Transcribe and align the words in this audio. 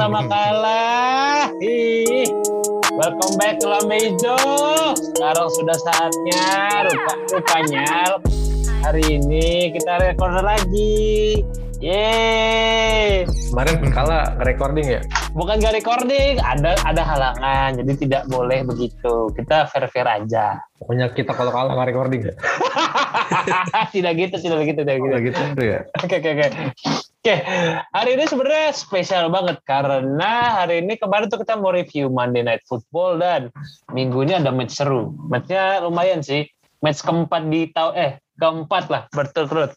pertama 0.00 0.24
kalah. 0.32 1.52
Ih. 1.60 2.24
Welcome 2.96 3.36
back 3.36 3.60
ke 3.60 3.68
Lambe 3.68 3.96
Hijau. 4.00 4.96
Sekarang 4.96 5.48
sudah 5.52 5.76
saatnya 5.76 6.44
rupa 6.88 7.12
rupanya 7.36 7.88
hari 8.80 9.20
ini 9.20 9.76
kita 9.76 10.00
record 10.00 10.40
lagi. 10.40 11.44
Yeay. 11.84 13.28
Kemarin 13.28 13.92
kalah 13.92 14.40
recording 14.40 14.88
ya? 14.88 15.00
Bukan 15.36 15.60
gak 15.60 15.76
recording, 15.76 16.36
ada 16.40 16.76
ada 16.84 17.02
halangan, 17.04 17.76
jadi 17.80 17.92
tidak 18.00 18.22
boleh 18.28 18.64
begitu. 18.64 19.28
Kita 19.36 19.68
fair 19.68 19.84
fair 19.92 20.08
aja. 20.08 20.60
Pokoknya 20.80 21.12
kita 21.12 21.32
kalau 21.36 21.52
kalah 21.52 21.76
nggak 21.76 21.88
recording 21.92 22.20
ya? 22.24 22.34
tidak 23.96 24.12
gitu, 24.16 24.36
tidak 24.44 24.64
gitu, 24.64 24.80
tidak 24.80 24.96
gitu. 24.96 25.12
Oh, 25.12 25.20
gitu 25.24 25.40
itu 25.56 25.62
ya? 25.76 25.80
Oke, 26.04 26.20
oke, 26.20 26.28
oke. 26.36 27.09
Oke, 27.20 27.36
hari 27.92 28.16
ini 28.16 28.24
sebenarnya 28.24 28.72
spesial 28.72 29.28
banget 29.28 29.60
karena 29.68 30.56
hari 30.56 30.80
ini 30.80 30.96
kemarin 30.96 31.28
tuh 31.28 31.36
kita 31.36 31.52
mau 31.52 31.68
review 31.68 32.08
Monday 32.08 32.40
Night 32.40 32.64
Football 32.64 33.20
dan 33.20 33.52
minggu 33.92 34.24
ini 34.24 34.40
ada 34.40 34.48
match 34.48 34.80
seru. 34.80 35.12
Matchnya 35.28 35.84
lumayan 35.84 36.24
sih. 36.24 36.48
Match 36.80 37.04
keempat 37.04 37.44
di 37.52 37.68
tahun 37.76 37.92
eh 37.92 38.12
keempat 38.40 38.88
lah 38.88 39.02
berturut-turut 39.12 39.76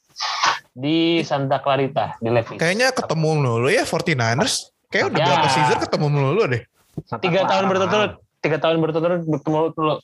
di 0.72 1.20
Santa 1.28 1.60
Clarita 1.60 2.16
di 2.24 2.32
Levis. 2.32 2.64
Kayaknya 2.64 2.96
ketemu 2.96 3.30
dulu 3.44 3.68
ya 3.68 3.84
49ers. 3.84 4.72
Kayak 4.88 5.12
udah 5.12 5.20
Ya. 5.20 5.26
berapa 5.28 5.48
season 5.52 5.80
ketemu 5.84 6.06
dulu 6.16 6.42
deh. 6.48 6.64
Tiga 7.20 7.42
tahun 7.44 7.64
berturut-turut, 7.68 8.12
tiga 8.40 8.58
tahun 8.64 8.76
berturut-turut 8.80 9.22
bertemu 9.28 9.58
dulu. 9.76 9.96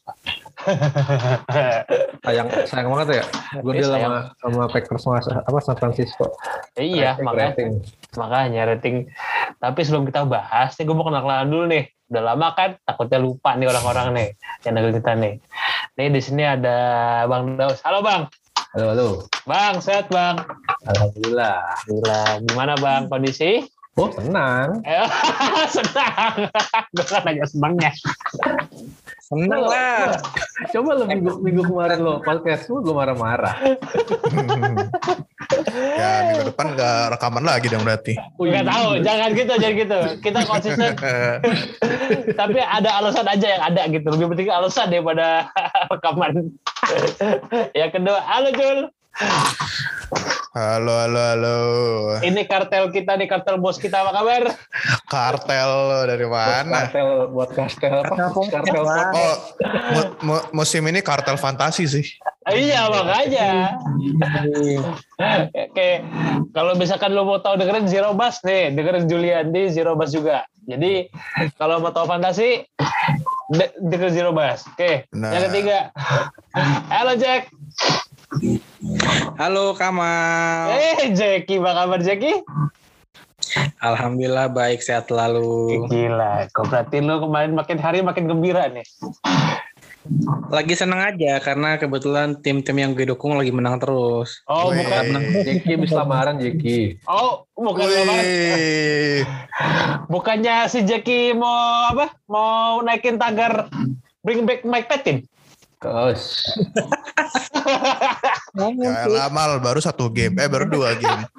Sayang, 2.25 2.47
sayang 2.67 2.89
banget 2.91 3.23
ya. 3.23 3.25
Gue 3.63 3.79
sayang. 3.79 4.03
sama, 4.03 4.19
sama 4.43 4.63
Packers 4.67 5.01
sama 5.01 5.17
apa 5.23 5.57
San 5.63 5.77
Francisco. 5.79 6.27
iya, 6.75 7.15
Rating, 7.15 7.25
makanya 7.25 7.51
rating. 7.55 7.71
makanya 8.19 8.61
rating. 8.75 8.95
Tapi 9.59 9.79
sebelum 9.87 10.03
kita 10.07 10.27
bahas 10.27 10.75
nih, 10.75 10.83
gue 10.83 10.95
mau 10.95 11.07
kenalan 11.07 11.47
dulu 11.47 11.65
nih. 11.71 11.83
Udah 12.09 12.23
lama 12.33 12.47
kan, 12.57 12.75
takutnya 12.83 13.21
lupa 13.21 13.53
nih 13.53 13.69
orang-orang 13.69 14.07
nih 14.17 14.27
yang 14.65 14.73
dengerin 14.75 14.97
kita 14.97 15.11
nih. 15.13 15.33
Nih 15.95 16.07
di 16.09 16.21
sini 16.21 16.43
ada 16.43 16.77
Bang 17.29 17.55
Daus. 17.55 17.79
Halo 17.85 18.01
Bang. 18.01 18.27
Halo, 18.75 18.85
halo. 18.93 19.07
Bang, 19.49 19.81
sehat 19.81 20.09
Bang. 20.13 20.41
Alhamdulillah. 20.85 21.63
Gila, 21.89 22.23
gimana 22.45 22.73
Bang 22.77 23.09
kondisi? 23.09 23.65
Oh, 23.99 24.07
tenang. 24.07 24.79
Eh, 24.87 25.07
senang. 25.75 26.47
Gue 26.95 27.05
kan 27.09 27.21
nanya 27.27 27.45
senangnya. 27.49 27.91
Senang 29.29 29.61
lah. 29.61 30.17
Coba 30.73 30.97
lo 30.97 31.05
minggu, 31.05 31.37
minggu 31.45 31.61
kemarin 31.69 32.01
lo 32.01 32.17
podcast 32.25 32.65
lu 32.65 32.81
gue 32.81 32.97
marah-marah. 32.97 33.61
ya 36.01 36.09
minggu 36.33 36.49
depan 36.49 36.73
nggak 36.73 37.13
rekaman 37.13 37.45
lagi 37.45 37.69
dong 37.69 37.85
berarti. 37.85 38.17
Gak 38.17 38.65
tahu, 38.65 38.89
jangan 39.05 39.29
gitu, 39.37 39.53
jangan 39.61 39.75
gitu. 39.77 39.99
Kita 40.25 40.39
konsisten, 40.49 40.97
tapi 42.41 42.57
ada 42.57 42.89
alasan 42.97 43.29
aja 43.29 43.47
yang 43.53 43.63
ada 43.69 43.81
gitu. 43.93 44.07
Lebih 44.09 44.33
penting 44.33 44.49
alasan 44.49 44.89
daripada 44.89 45.45
rekaman. 45.93 46.49
yang 47.77 47.93
kedua, 47.93 48.17
halo 48.25 48.49
Jul. 48.57 48.89
Halo 50.59 50.91
halo 50.93 51.19
halo. 51.25 51.57
Ini 52.19 52.43
kartel 52.43 52.91
kita 52.91 53.15
nih, 53.15 53.25
kartel 53.25 53.55
bos 53.57 53.77
kita 53.77 54.03
apa 54.03 54.11
kabar? 54.13 54.43
Kartel 55.07 55.71
dari 56.05 56.25
Buat 56.25 56.67
mana? 56.67 56.79
kartel, 56.85 57.09
buat 57.29 57.49
kartel 57.49 57.93
apa? 57.97 58.13
Kartel 58.43 58.83
Oh 58.83 59.35
mu- 59.89 60.11
mu- 60.21 60.47
musim 60.53 60.83
ini 60.83 60.99
kartel 60.99 61.35
fantasi 61.35 61.87
sih. 61.87 62.05
iya 62.49 62.89
makanya. 62.89 63.77
Oke, 65.49 66.03
kalau 66.51 66.75
misalkan 66.75 67.13
lo 67.13 67.23
mau 67.23 67.39
tahu 67.39 67.55
dengerin 67.55 67.87
Zero 67.87 68.11
Bass 68.11 68.41
nih, 68.41 68.73
dengerin 68.73 69.05
Julian 69.05 69.45
di 69.49 69.69
Zero 69.69 69.95
Bass 69.95 70.11
juga. 70.11 70.43
Jadi 70.65 71.07
kalau 71.55 71.79
mau 71.79 71.89
tahu 71.89 72.03
fantasi, 72.05 72.67
de- 73.49 73.73
dengerin 73.79 74.13
Zero 74.13 74.31
Bass. 74.31 74.67
Oke, 74.67 75.07
Nah. 75.11 75.31
yang 75.31 75.47
ketiga, 75.47 75.95
halo 76.89 77.15
Jack. 77.15 77.47
Halo 79.41 79.73
Kamal. 79.73 80.77
Eh, 80.77 81.09
Jackie, 81.17 81.57
apa 81.57 81.71
kabar 81.73 81.99
Jackie? 82.05 82.45
Alhamdulillah 83.81 84.53
baik 84.53 84.85
sehat 84.85 85.09
selalu. 85.09 85.89
Gila, 85.89 86.45
kok 86.53 86.69
berarti 86.69 87.01
lu 87.01 87.17
kemarin 87.25 87.57
makin 87.57 87.81
hari 87.81 88.05
makin 88.05 88.29
gembira 88.29 88.69
nih. 88.69 88.85
Lagi 90.53 90.77
seneng 90.77 91.01
aja 91.01 91.41
karena 91.41 91.81
kebetulan 91.81 92.37
tim-tim 92.45 92.77
yang 92.77 92.93
gue 92.93 93.09
dukung 93.09 93.33
lagi 93.33 93.49
menang 93.49 93.81
terus. 93.81 94.45
Oh, 94.45 94.69
Wih. 94.69 94.85
bukan. 94.85 95.05
Jeki 95.45 95.71
habis 95.75 95.91
lamaran 95.93 96.37
Jeki. 96.37 97.01
Oh, 97.09 97.49
bukan. 97.57 97.85
Wih. 97.89 99.25
Bukannya 100.13 100.69
si 100.69 100.85
Jackie 100.85 101.33
mau 101.33 101.93
apa? 101.93 102.13
Mau 102.29 102.81
naikin 102.85 103.17
tagar 103.17 103.69
bring 104.21 104.45
back 104.45 104.61
Mike 104.65 104.89
Patton? 104.89 105.25
Kos. 105.79 106.43
Ya 108.59 109.07
lama 109.07 109.63
baru 109.63 109.79
satu 109.79 110.11
game, 110.11 110.35
eh 110.43 110.51
baru 110.51 110.67
dua 110.67 110.95
game. 110.99 111.23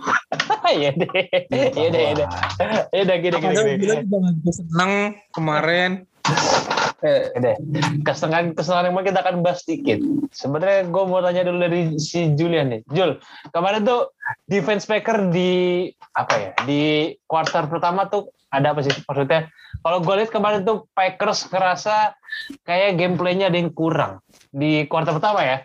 Iya 0.70 0.94
deh. 0.94 1.10
Iya 1.50 1.88
deh, 1.90 1.98
iya 1.98 2.14
deh. 2.14 2.28
Iya 2.94 3.02
deh, 3.02 3.16
gini, 3.18 3.36
gini, 3.42 3.72
gini. 3.82 3.96
Seneng 4.54 5.18
kemarin. 5.34 6.06
Eh, 7.02 7.34
Iya 7.34 7.38
deh. 7.42 7.54
Kesenangan 8.06 8.54
kesenangan 8.54 8.94
yang 8.94 9.02
kita 9.02 9.18
akan 9.18 9.42
bahas 9.42 9.66
sedikit. 9.66 9.98
Sebenarnya 10.30 10.86
gue 10.86 11.02
mau 11.10 11.18
tanya 11.26 11.42
dulu 11.42 11.58
dari 11.58 11.98
si 11.98 12.30
Julian 12.38 12.70
nih. 12.70 12.86
Jul, 12.86 13.18
kemarin 13.50 13.82
tuh 13.82 14.14
defense 14.46 14.86
Packer 14.86 15.34
di 15.34 15.90
apa 16.14 16.34
ya? 16.38 16.50
Di 16.62 17.12
kuarter 17.26 17.66
pertama 17.66 18.06
tuh 18.06 18.30
ada 18.54 18.70
apa 18.70 18.86
sih 18.86 18.94
maksudnya? 19.10 19.50
Kalau 19.82 19.98
gue 20.06 20.14
lihat 20.22 20.30
kemarin 20.30 20.62
tuh 20.62 20.86
Packers 20.94 21.50
ngerasa 21.50 22.14
kayak 22.64 22.98
gameplaynya 22.98 23.48
ada 23.48 23.58
yang 23.58 23.70
kurang 23.70 24.20
di 24.50 24.84
kuarter 24.86 25.16
pertama 25.16 25.42
ya. 25.42 25.58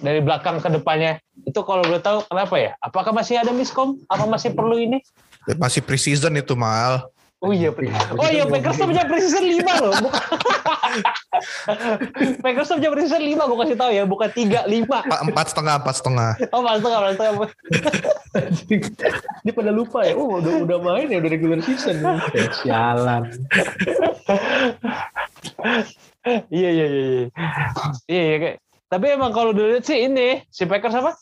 Dari 0.00 0.24
belakang 0.24 0.56
ke 0.56 0.72
depannya. 0.72 1.20
Itu 1.44 1.68
kalau 1.68 1.84
boleh 1.84 2.00
tahu 2.00 2.24
kenapa 2.24 2.56
ya? 2.56 2.72
Apakah 2.80 3.12
masih 3.12 3.36
ada 3.36 3.52
miskom? 3.52 4.00
Apa 4.08 4.24
masih 4.24 4.56
perlu 4.56 4.80
ini? 4.80 5.04
Masih 5.60 5.84
preseason 5.84 6.32
itu 6.40 6.56
mal. 6.56 7.12
Oh 7.44 7.52
iya, 7.52 7.68
pre- 7.68 7.92
oh 8.16 8.28
iya 8.32 8.48
Packers 8.48 8.80
tuh 8.80 8.88
punya 8.90 9.04
precision 9.04 9.44
5 9.44 9.84
loh. 9.84 9.92
Bukan. 10.00 10.92
Packers 12.40 12.66
tuh 12.72 12.76
punya 12.80 12.90
precision 12.96 13.20
5 13.20 13.36
gue 13.36 13.58
kasih 13.60 13.76
tahu 13.76 13.90
ya, 13.92 14.04
bukan 14.08 14.30
3, 14.32 14.64
5. 14.64 14.88
Empat, 14.88 15.20
empat 15.28 15.46
setengah, 15.52 15.74
empat 15.84 15.94
setengah. 16.00 16.30
Oh, 16.56 16.64
mas 16.64 16.80
tengah, 16.80 16.98
mas 17.04 17.16
tengah. 17.20 17.32
dia 19.44 19.52
pada 19.52 19.70
lupa 19.76 20.08
ya. 20.08 20.16
Oh, 20.16 20.40
udah 20.40 20.64
udah 20.64 20.78
main 20.80 21.12
ya 21.12 21.20
udah 21.20 21.30
regular 21.30 21.60
season. 21.60 22.00
Sialan. 22.64 23.28
Iya, 26.48 26.70
iya, 26.72 26.86
iya. 26.88 26.88
Iya, 26.88 27.24
iya, 28.08 28.22
iya, 28.24 28.36
kayak. 28.40 28.56
Tapi 28.88 29.06
emang 29.10 29.36
kalau 29.36 29.52
dilihat 29.52 29.84
sih 29.84 30.06
ini, 30.06 30.40
si 30.48 30.64
Packers 30.64 30.96
apa? 30.96 31.12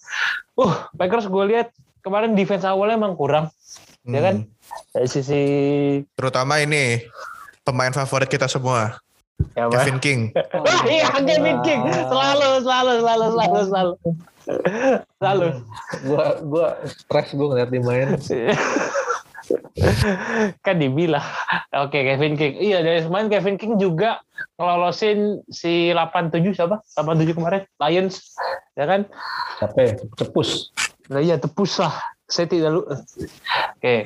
Uh, 0.55 0.87
Packers 0.95 1.27
gue 1.27 1.45
lihat 1.51 1.75
kemarin 2.05 2.37
defense 2.39 2.69
awalnya 2.69 3.01
emang 3.01 3.17
kurang, 3.17 3.49
ya 4.07 4.21
kan? 4.21 4.37
Hmm. 4.43 4.91
Dari 4.95 5.09
sisi 5.09 5.43
Terutama 6.17 6.59
ini 6.63 7.03
pemain 7.63 7.95
favorit 7.95 8.27
kita 8.27 8.51
semua, 8.51 8.99
ya 9.55 9.71
apa? 9.71 9.83
Kevin 9.83 9.99
King. 10.03 10.21
Wah, 10.35 10.81
iya, 10.95 11.07
Kevin 11.15 11.59
King. 11.63 11.81
Selalu, 11.87 12.49
selalu, 12.67 12.93
selalu, 13.03 13.27
selalu, 13.31 13.61
selalu. 13.69 13.95
Selalu. 15.23 15.49
Gua 16.03 16.25
gua 16.43 16.67
stres 16.87 17.31
gua 17.35 17.47
ngeliat 17.55 17.71
dia 17.71 17.83
main. 17.83 18.09
kan 20.65 20.79
dibilang 20.79 21.25
oke 21.75 21.99
Kevin 21.99 22.39
King 22.39 22.55
iya 22.63 22.81
dari 22.81 23.05
kemarin 23.05 23.29
Kevin 23.29 23.57
King 23.59 23.75
juga 23.77 24.23
ngelolosin 24.57 25.43
si 25.51 25.91
87 25.93 26.57
siapa 26.57 26.81
87 26.97 27.37
kemarin 27.37 27.63
Lions 27.83 28.39
ya 28.79 28.87
kan 28.87 29.09
Siapa 29.59 29.79
ya? 29.83 29.93
Cepus. 30.19 30.73
nah, 31.11 31.21
iya 31.21 31.37
tepus 31.37 31.83
lah 31.83 31.95
saya 32.33 32.49
tidak 32.49 32.69
lu 32.73 32.83
oke. 32.89 33.97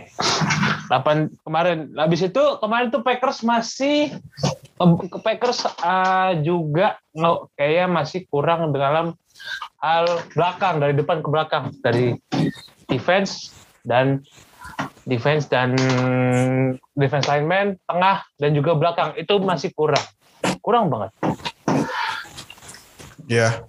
8 0.91 1.47
kemarin. 1.47 1.95
Habis 1.95 2.27
itu 2.27 2.43
kemarin 2.59 2.91
tuh 2.91 3.07
Packers 3.07 3.47
masih 3.47 4.19
ke 4.83 5.19
Packers 5.23 5.63
ah, 5.79 6.35
juga 6.43 6.99
no, 7.15 7.47
kayaknya 7.55 7.87
masih 7.87 8.27
kurang 8.27 8.75
dalam 8.75 9.15
hal 9.79 10.05
belakang 10.35 10.83
dari 10.83 10.99
depan 10.99 11.23
ke 11.23 11.29
belakang. 11.31 11.71
Dari 11.87 12.19
defense 12.91 13.55
dan 13.87 14.27
defense 15.07 15.47
dan 15.47 15.79
defense 16.99 17.31
lineman 17.31 17.79
tengah 17.87 18.27
dan 18.43 18.51
juga 18.59 18.75
belakang. 18.75 19.15
Itu 19.15 19.39
masih 19.39 19.71
kurang. 19.71 20.03
Kurang 20.59 20.91
banget. 20.91 21.15
Ya, 23.27 23.67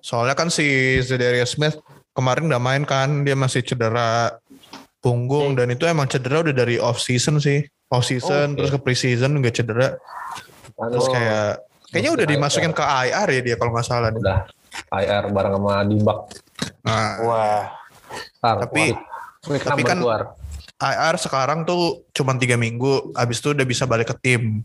soalnya 0.00 0.36
kan 0.36 0.52
si 0.52 0.96
Zedarius 1.00 1.56
Smith 1.56 1.80
kemarin 2.18 2.50
udah 2.50 2.58
main 2.58 2.82
kan, 2.82 3.22
dia 3.22 3.38
masih 3.38 3.62
cedera 3.62 4.34
punggung 4.98 5.54
dan 5.54 5.70
itu 5.70 5.86
emang 5.86 6.10
cedera 6.10 6.42
udah 6.42 6.50
dari 6.50 6.82
off 6.82 6.98
season 6.98 7.38
sih, 7.38 7.62
off 7.86 8.02
season 8.02 8.52
Oke. 8.52 8.56
terus 8.58 8.70
ke 8.74 8.78
preseason 8.82 9.38
juga 9.38 9.54
cedera, 9.54 9.88
terus 10.74 11.06
Oh, 11.06 11.14
kayak 11.14 11.62
kayaknya 11.94 12.10
udah 12.18 12.26
dimasukin 12.26 12.74
ke 12.74 12.82
IR 12.82 13.28
ya 13.30 13.40
dia 13.40 13.54
kalau 13.54 13.70
nggak 13.70 13.86
salah 13.86 14.10
nih. 14.10 14.18
udah 14.18 14.40
IR 14.98 15.24
bareng 15.30 15.54
sama 15.54 15.74
Dibak. 15.86 16.18
Nah, 16.82 17.06
wah 17.22 17.62
Ntar, 18.40 18.56
Tapi- 18.66 18.96
tapi 19.62 19.82
kan- 19.84 20.00
keluar. 20.00 20.34
IR 20.78 21.14
sekarang 21.18 21.62
tuh 21.62 22.06
cuma 22.10 22.34
tiga 22.34 22.54
minggu, 22.54 23.10
abis 23.12 23.38
itu 23.38 23.50
udah 23.50 23.66
bisa 23.66 23.82
balik 23.84 24.10
ke 24.10 24.16
tim. 24.18 24.62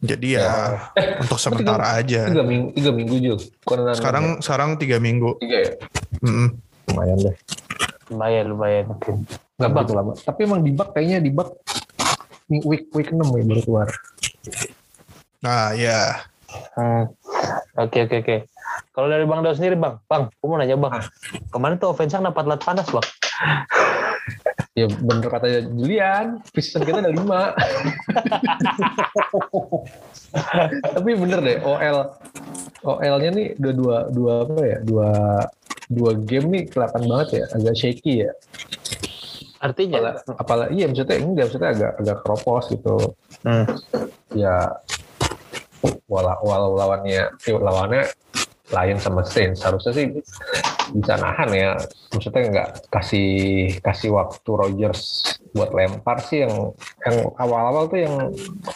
Jadi 0.00 0.40
ya, 0.40 0.88
untuk 1.20 1.36
sementara 1.36 2.00
aja. 2.00 2.32
Tiga 2.32 2.40
minggu, 2.40 2.72
tiga 2.72 2.90
minggu 2.90 3.14
juga. 3.20 3.36
Sekarang 3.92 4.40
sekarang 4.40 4.68
tiga 4.80 4.96
minggu. 4.96 5.36
tiga 5.44 5.58
ya. 5.60 5.72
Mm-mm. 6.24 6.48
Lumayan 6.88 7.18
deh. 7.20 7.36
lumayan 8.10 8.44
lumayan 8.50 8.84
mungkin 8.90 9.22
Nggak 9.54 9.70
begitu 9.70 9.92
lama. 9.94 10.12
Tapi 10.18 10.40
emang 10.48 10.60
di 10.64 10.72
bug 10.72 10.88
kayaknya 10.96 11.18
di 11.20 11.30
bug 11.30 11.52
week 12.50 12.90
week 12.96 13.12
6 13.12 13.20
ya 13.20 13.44
baru 13.44 13.60
keluar. 13.62 13.88
Nah 15.44 15.76
ya. 15.76 16.24
Oke 17.76 18.08
oke 18.08 18.16
oke. 18.24 18.36
Kalau 18.90 19.06
dari 19.06 19.22
Bang 19.28 19.44
Dao 19.44 19.54
sendiri 19.54 19.78
Bang, 19.78 20.02
Bang, 20.08 20.32
aku 20.32 20.44
mau 20.48 20.58
nanya 20.58 20.74
Bang. 20.80 20.98
Kemarin 21.52 21.78
tuh 21.78 21.92
offense 21.92 22.16
kenapa 22.16 22.42
telat 22.42 22.64
panas 22.64 22.88
Bang? 22.88 23.06
Ya 24.78 24.86
bener 24.86 25.28
kata 25.28 25.66
Julian, 25.74 26.38
season 26.54 26.86
kita 26.86 27.02
ada 27.02 27.10
lima. 27.10 27.52
Tapi 30.94 31.10
bener 31.18 31.38
deh, 31.42 31.58
OL 31.60 31.98
OL-nya 32.86 33.30
nih 33.34 33.48
dua 33.58 33.72
dua 33.74 33.96
dua 34.14 34.32
apa 34.46 34.62
ya? 34.62 34.78
Dua 34.86 35.10
dua 35.90 36.10
game 36.22 36.46
nih 36.54 36.62
kelihatan 36.70 37.02
banget 37.10 37.28
ya, 37.42 37.44
agak 37.50 37.74
shaky 37.76 38.14
ya. 38.24 38.32
Artinya? 39.60 39.98
Apalagi, 40.00 40.38
apalagi 40.38 40.72
iya 40.78 40.86
maksudnya 40.88 41.16
enggak 41.20 41.44
maksudnya 41.50 41.70
agak 41.74 41.92
agak 42.00 42.18
keropos 42.24 42.64
gitu. 42.72 42.96
Hmm. 43.44 43.66
Ya 44.32 44.56
walau, 46.06 46.40
walau 46.46 46.70
lawannya 46.76 47.32
eh, 47.32 47.54
lawannya 47.54 48.02
Lion 48.70 48.98
sama 49.02 49.26
Saints 49.26 49.66
harusnya 49.66 49.92
sih 49.94 50.06
bisa 50.94 51.14
nahan 51.18 51.50
ya. 51.50 51.70
Maksudnya 52.14 52.42
nggak 52.50 52.68
kasih 52.90 53.30
kasih 53.82 54.10
waktu 54.14 54.50
Rogers 54.50 55.22
buat 55.50 55.74
lempar 55.74 56.22
sih 56.22 56.46
yang 56.46 56.74
yang 57.06 57.16
awal-awal 57.34 57.90
tuh 57.90 57.98
yang 57.98 58.14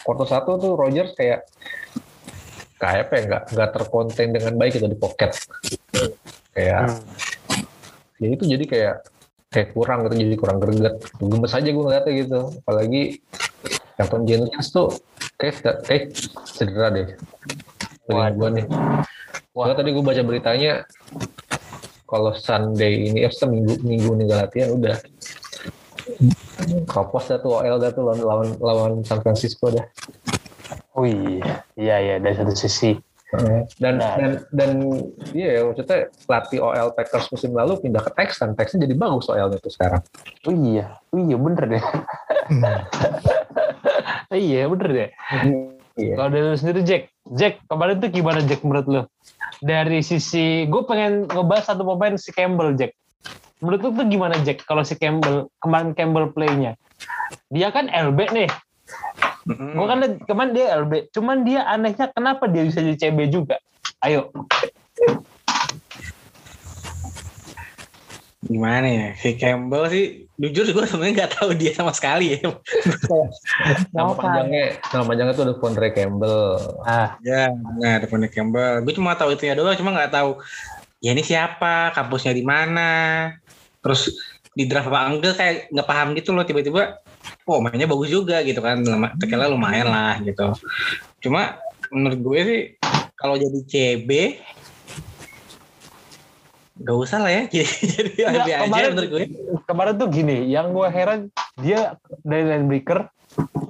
quarter 0.03 0.27
satu 0.27 0.59
tuh 0.59 0.75
Rogers 0.75 1.15
kayak 1.15 1.47
kayak 2.75 3.07
apa 3.07 3.13
ya 3.15 3.21
nggak 3.31 3.43
nggak 3.55 3.69
terkonten 3.71 4.27
dengan 4.35 4.53
baik 4.59 4.79
itu 4.79 4.87
di 4.91 4.97
pocket. 4.99 5.31
Kayak 6.51 6.91
Hmm. 6.91 7.63
ya 8.19 8.27
itu 8.31 8.43
jadi 8.47 8.63
kayak 8.67 8.95
kayak 9.51 9.69
kurang 9.71 10.07
gitu 10.07 10.15
jadi 10.27 10.35
kurang 10.39 10.57
greget. 10.59 10.95
Gemes 11.19 11.55
aja 11.55 11.69
gue 11.71 11.83
ngeliatnya 11.83 12.13
gitu. 12.19 12.39
Apalagi 12.63 13.23
Elton 13.95 14.23
Jenkins 14.27 14.67
tuh 14.75 14.91
kayak 15.39 15.83
kayak 15.87 16.03
cedera 16.51 16.91
deh 16.91 17.15
feeling 18.05 18.35
gue 18.35 18.49
nih 18.61 18.65
Wah. 19.55 19.65
Soalnya 19.65 19.77
tadi 19.79 19.89
gue 19.95 20.03
baca 20.03 20.21
beritanya 20.21 20.71
kalau 22.05 22.31
Sunday 22.35 23.09
ini 23.09 23.23
eh 23.23 23.33
seminggu 23.33 23.81
minggu 23.81 24.13
nih 24.15 24.25
gak 24.29 24.39
latihan 24.47 24.69
udah 24.75 24.95
Kropos 26.85 27.25
dah 27.25 27.41
tuh 27.41 27.57
OL 27.57 27.81
dah 27.81 27.89
tuh 27.89 28.05
lawan 28.05 28.21
lawan, 28.21 28.47
lawan 28.61 28.91
San 29.01 29.25
Francisco 29.25 29.73
dah 29.73 29.85
Oh 30.95 31.03
iya, 31.03 31.65
iya 31.75 31.95
iya 31.99 32.15
dari 32.19 32.35
satu 32.35 32.55
sisi. 32.55 32.95
dan 33.83 33.99
Nah. 33.99 34.15
dan 34.15 34.31
dan 34.55 34.71
iya 35.35 35.59
ya 35.59 35.61
maksudnya 35.67 36.07
pelatih 36.23 36.63
OL 36.63 36.95
Packers 36.95 37.27
musim 37.27 37.51
lalu 37.51 37.75
pindah 37.83 37.99
ke 37.99 38.11
Texans 38.15 38.55
Texans 38.55 38.79
jadi 38.79 38.95
bagus 38.95 39.27
OL-nya 39.27 39.59
tuh 39.59 39.73
sekarang 39.73 39.99
Oh 40.47 40.55
iya, 40.55 40.95
oh 41.11 41.19
iya 41.19 41.35
bener 41.35 41.63
deh. 41.67 41.83
Oh 44.31 44.39
iya 44.45 44.71
bener 44.71 44.87
deh. 44.87 45.09
Iya 45.99 46.13
Kalau 46.15 46.29
dari 46.31 46.43
lu 46.43 46.57
sendiri 46.57 46.81
Jack, 46.83 47.03
Jack 47.35 47.53
kemarin 47.67 47.99
tuh 47.99 48.09
gimana 48.11 48.39
Jack 48.43 48.61
menurut 48.63 48.87
lu? 48.87 49.01
Dari 49.63 50.03
sisi, 50.03 50.67
gue 50.67 50.81
pengen 50.83 51.27
ngebahas 51.31 51.71
satu 51.71 51.87
pemain 51.87 52.15
si 52.19 52.29
Campbell 52.35 52.75
Jack. 52.75 52.93
Menurut 53.63 53.79
lu 53.81 53.89
tuh 53.95 54.07
gimana 54.07 54.35
Jack 54.43 54.67
kalau 54.67 54.83
si 54.83 54.99
Campbell 54.99 55.47
kemarin 55.63 55.95
Campbell 55.95 56.31
playnya? 56.35 56.75
Dia 57.49 57.71
kan 57.71 57.87
LB 57.87 58.19
nih. 58.35 58.49
Mm-mm. 59.45 59.77
Gue 59.77 59.85
kan 59.85 59.99
kemarin 60.25 60.51
dia 60.51 60.65
LB. 60.81 60.91
Cuman 61.13 61.45
dia 61.45 61.63
anehnya 61.69 62.09
kenapa 62.11 62.49
dia 62.49 62.65
bisa 62.65 62.81
jadi 62.81 62.97
CB 63.09 63.31
juga? 63.31 63.61
Ayo. 64.03 64.33
Gimana 68.45 68.87
ya? 68.87 69.07
Si 69.17 69.33
Campbell 69.35 69.89
sih, 69.89 70.29
jujur 70.37 70.69
gue 70.69 70.85
sebenarnya 70.85 71.13
nggak 71.25 71.33
tahu 71.41 71.49
dia 71.57 71.73
sama 71.73 71.91
sekali 71.91 72.37
ya. 72.37 72.45
nama 73.95 74.13
panjangnya 74.13 74.77
nama 74.93 75.03
panjangnya 75.03 75.33
tuh 75.33 75.43
ada 75.49 75.55
Fondre 75.57 75.89
Campbell 75.89 76.61
Ah, 76.85 77.17
ya, 77.25 77.49
nah 77.81 77.97
ada 77.97 78.05
Fonny 78.05 78.29
Campbell. 78.29 78.85
Gue 78.85 78.93
cuma 78.93 79.17
tahu 79.17 79.33
itunya 79.33 79.57
doang, 79.57 79.73
cuma 79.73 79.93
nggak 79.97 80.13
tahu 80.13 80.37
ya 81.01 81.17
ini 81.17 81.25
siapa, 81.25 81.93
kampusnya 81.97 82.33
di 82.37 82.45
mana, 82.45 83.33
terus 83.81 84.13
di 84.55 84.63
draft 84.71 84.87
apa 84.87 85.11
enggak 85.11 85.35
kayak 85.35 85.55
nggak 85.67 85.87
paham 85.87 86.07
gitu 86.15 86.31
loh 86.31 86.47
tiba-tiba 86.47 87.03
oh 87.43 87.59
mainnya 87.59 87.91
bagus 87.91 88.07
juga 88.07 88.39
gitu 88.41 88.63
kan 88.63 88.81
terkira 89.19 89.51
lumayan 89.51 89.91
lah 89.91 90.15
gitu 90.23 90.55
cuma 91.19 91.59
menurut 91.91 92.19
gue 92.23 92.39
sih 92.47 92.61
kalau 93.19 93.35
jadi 93.35 93.59
CB 93.67 94.09
Gak 96.75 96.97
usah 96.97 97.19
lah 97.19 97.31
ya 97.31 97.43
jadi 97.95 98.19
aja 98.25 98.67
kemarin- 98.67 98.91
menurut 98.91 99.09
gue 99.09 99.23
kemarin 99.63 99.93
tuh 99.95 100.09
gini, 100.09 100.43
yang 100.45 100.69
gue 100.69 100.83
heran 100.85 101.31
dia 101.57 101.95
dari 102.21 102.43
linebacker 102.43 103.07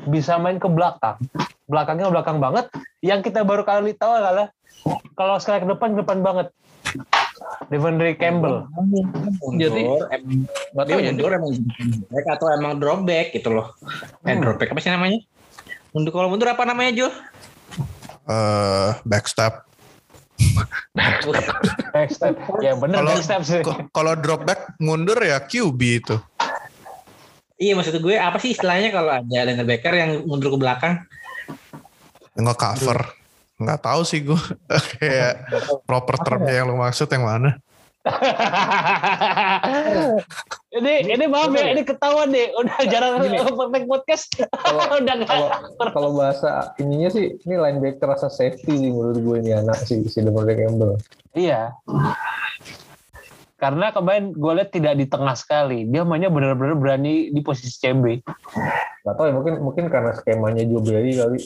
bisa 0.06 0.36
main 0.36 0.58
ke 0.58 0.66
belakang. 0.66 1.22
Belakangnya 1.66 2.10
belakang 2.10 2.38
banget. 2.38 2.66
Yang 3.00 3.30
kita 3.30 3.42
baru 3.42 3.62
kali 3.62 3.94
tahu 3.94 4.10
adalah 4.12 4.50
kalau 5.14 5.38
sekali 5.38 5.62
ke 5.62 5.68
depan 5.68 5.94
ke 5.94 6.02
depan 6.02 6.20
banget. 6.20 6.48
Devondre 7.68 8.14
Campbell. 8.16 8.66
Jadi, 9.54 9.82
nggak 10.72 10.86
dia 10.86 10.94
tahu 10.96 11.02
mundur 11.04 11.32
emang 11.32 11.54
back 12.08 12.26
atau 12.28 12.48
emang 12.50 12.74
drop 12.76 13.02
back 13.04 13.28
gitu 13.32 13.50
loh 13.52 13.74
eh 14.24 14.32
Hmm. 14.32 14.42
drop 14.42 14.56
back 14.56 14.72
apa 14.72 14.80
sih 14.80 14.90
namanya 14.90 15.20
mundur 15.92 16.12
kalau 16.12 16.28
mundur 16.28 16.48
apa 16.48 16.64
namanya 16.64 16.92
Jo 16.96 17.08
eh 18.26 18.90
backstep. 19.04 19.66
Backstep. 21.92 22.36
Ya 22.60 22.76
bener 22.76 23.02
Kalau- 23.02 23.12
backstep 23.16 23.42
sih. 23.44 23.62
Kalau 23.92 24.14
drop 24.20 24.44
back 24.44 24.76
mundur 24.80 25.18
ya 25.20 25.40
QB 25.42 25.80
itu. 25.82 26.18
iya 27.56 27.72
maksud 27.72 28.04
gue 28.04 28.20
apa 28.20 28.36
sih 28.36 28.52
istilahnya 28.52 28.92
kalau 28.92 29.16
ada 29.16 29.48
linebacker 29.48 29.96
yang 29.96 30.28
mundur 30.28 30.52
ke 30.52 30.60
belakang 30.60 31.00
Nggak 32.36 32.58
cover. 32.60 33.00
Nggak 33.56 33.80
tahu 33.80 34.02
sih 34.04 34.20
gue. 34.28 34.36
Kayak 35.00 35.48
proper 35.88 36.20
termnya 36.20 36.52
yang 36.60 36.68
lu 36.68 36.76
maksud 36.76 37.08
yang 37.08 37.24
mana? 37.24 37.56
ini 40.78 40.94
ini 41.08 41.26
maaf 41.26 41.50
ya, 41.52 41.72
ini 41.72 41.82
ketahuan 41.82 42.30
deh. 42.30 42.52
Udah 42.54 42.78
jarang 42.86 43.24
perfect 43.56 43.86
podcast. 43.88 44.26
Kalau- 44.66 44.84
Udah 44.96 45.16
kalau 45.26 45.48
kalau 45.92 46.10
bahasa 46.14 46.72
ininya 46.78 47.10
sih 47.10 47.36
ini 47.42 47.56
linebacker 47.56 48.06
rasa 48.06 48.30
safety 48.30 48.78
sih 48.78 48.90
menurut 48.92 49.18
gue 49.20 49.36
ini 49.42 49.52
anak 49.54 49.82
si 49.82 50.06
si 50.06 50.22
Devondre 50.22 50.56
Campbell 50.56 50.96
Iya. 51.34 51.74
Karena 53.56 53.90
kemarin 53.90 54.32
gue 54.32 54.52
lihat 54.52 54.70
tidak 54.72 54.94
di 54.96 55.06
tengah 55.08 55.34
sekali. 55.34 55.88
Dia 55.88 56.04
mainnya 56.04 56.28
benar-benar 56.28 56.76
berani 56.76 57.32
di 57.32 57.40
posisi 57.40 57.72
CB. 57.80 58.22
Gak 59.04 59.14
tau 59.16 59.26
ya 59.26 59.34
mungkin 59.34 59.64
mungkin 59.64 59.86
karena 59.88 60.12
skemanya 60.14 60.64
Joe 60.64 60.84
Barry 60.84 61.16
kali 61.16 61.40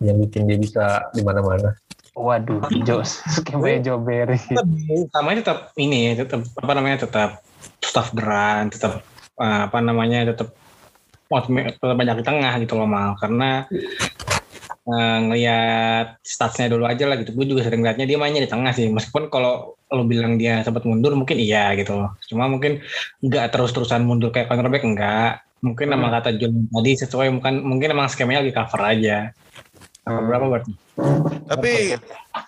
yang 0.00 0.16
bikin 0.22 0.46
dia 0.46 0.58
bisa 0.58 0.84
di 1.12 1.22
mana-mana. 1.22 1.74
Waduh, 2.12 2.60
Jos. 2.84 3.24
Skemanya 3.40 3.92
Joe 3.92 4.00
Barry. 4.00 4.36
sama 5.08 5.32
tetap 5.32 5.72
ini 5.80 6.12
tetap 6.12 6.44
apa 6.60 6.72
namanya 6.76 7.08
tetap 7.08 7.40
staff 7.80 8.12
beran 8.12 8.68
tetap 8.68 9.00
eh, 9.36 9.60
apa 9.68 9.78
namanya 9.80 10.28
tetap 10.28 10.52
tetap 11.32 11.96
banyak 11.96 12.20
di 12.20 12.24
tengah 12.24 12.52
gitu 12.60 12.76
loh 12.76 12.84
mal 12.84 13.16
karena 13.16 13.64
eh, 14.84 15.18
ngelihat 15.24 16.20
statsnya 16.20 16.68
dulu 16.68 16.84
aja 16.84 17.08
lah 17.08 17.16
gitu 17.16 17.32
gue 17.32 17.46
juga 17.48 17.64
sering 17.64 17.80
liatnya 17.80 18.04
dia 18.04 18.20
mainnya 18.20 18.44
di 18.44 18.50
tengah 18.50 18.76
sih 18.76 18.92
meskipun 18.92 19.32
kalau 19.32 19.72
lo 19.88 20.04
bilang 20.04 20.36
dia 20.36 20.60
sempat 20.60 20.84
mundur 20.84 21.16
mungkin 21.16 21.40
iya 21.40 21.72
gitu 21.76 21.96
loh 21.96 22.12
cuma 22.28 22.48
mungkin 22.48 22.84
nggak 23.24 23.52
terus-terusan 23.52 24.04
mundur 24.04 24.28
kayak 24.28 24.52
cornerback 24.52 24.84
enggak 24.84 25.40
mungkin 25.62 25.88
Hmm. 25.88 25.94
nama 25.96 26.20
kata 26.20 26.36
John 26.36 26.68
tadi 26.68 26.92
sesuai 26.98 27.28
mungkin 27.32 27.62
mungkin 27.62 27.88
emang 27.94 28.10
skemanya 28.10 28.42
lagi 28.44 28.52
cover 28.52 28.82
aja 28.82 29.30
berapa 30.02 30.44
berarti 30.50 30.72
Tapi 31.46 31.94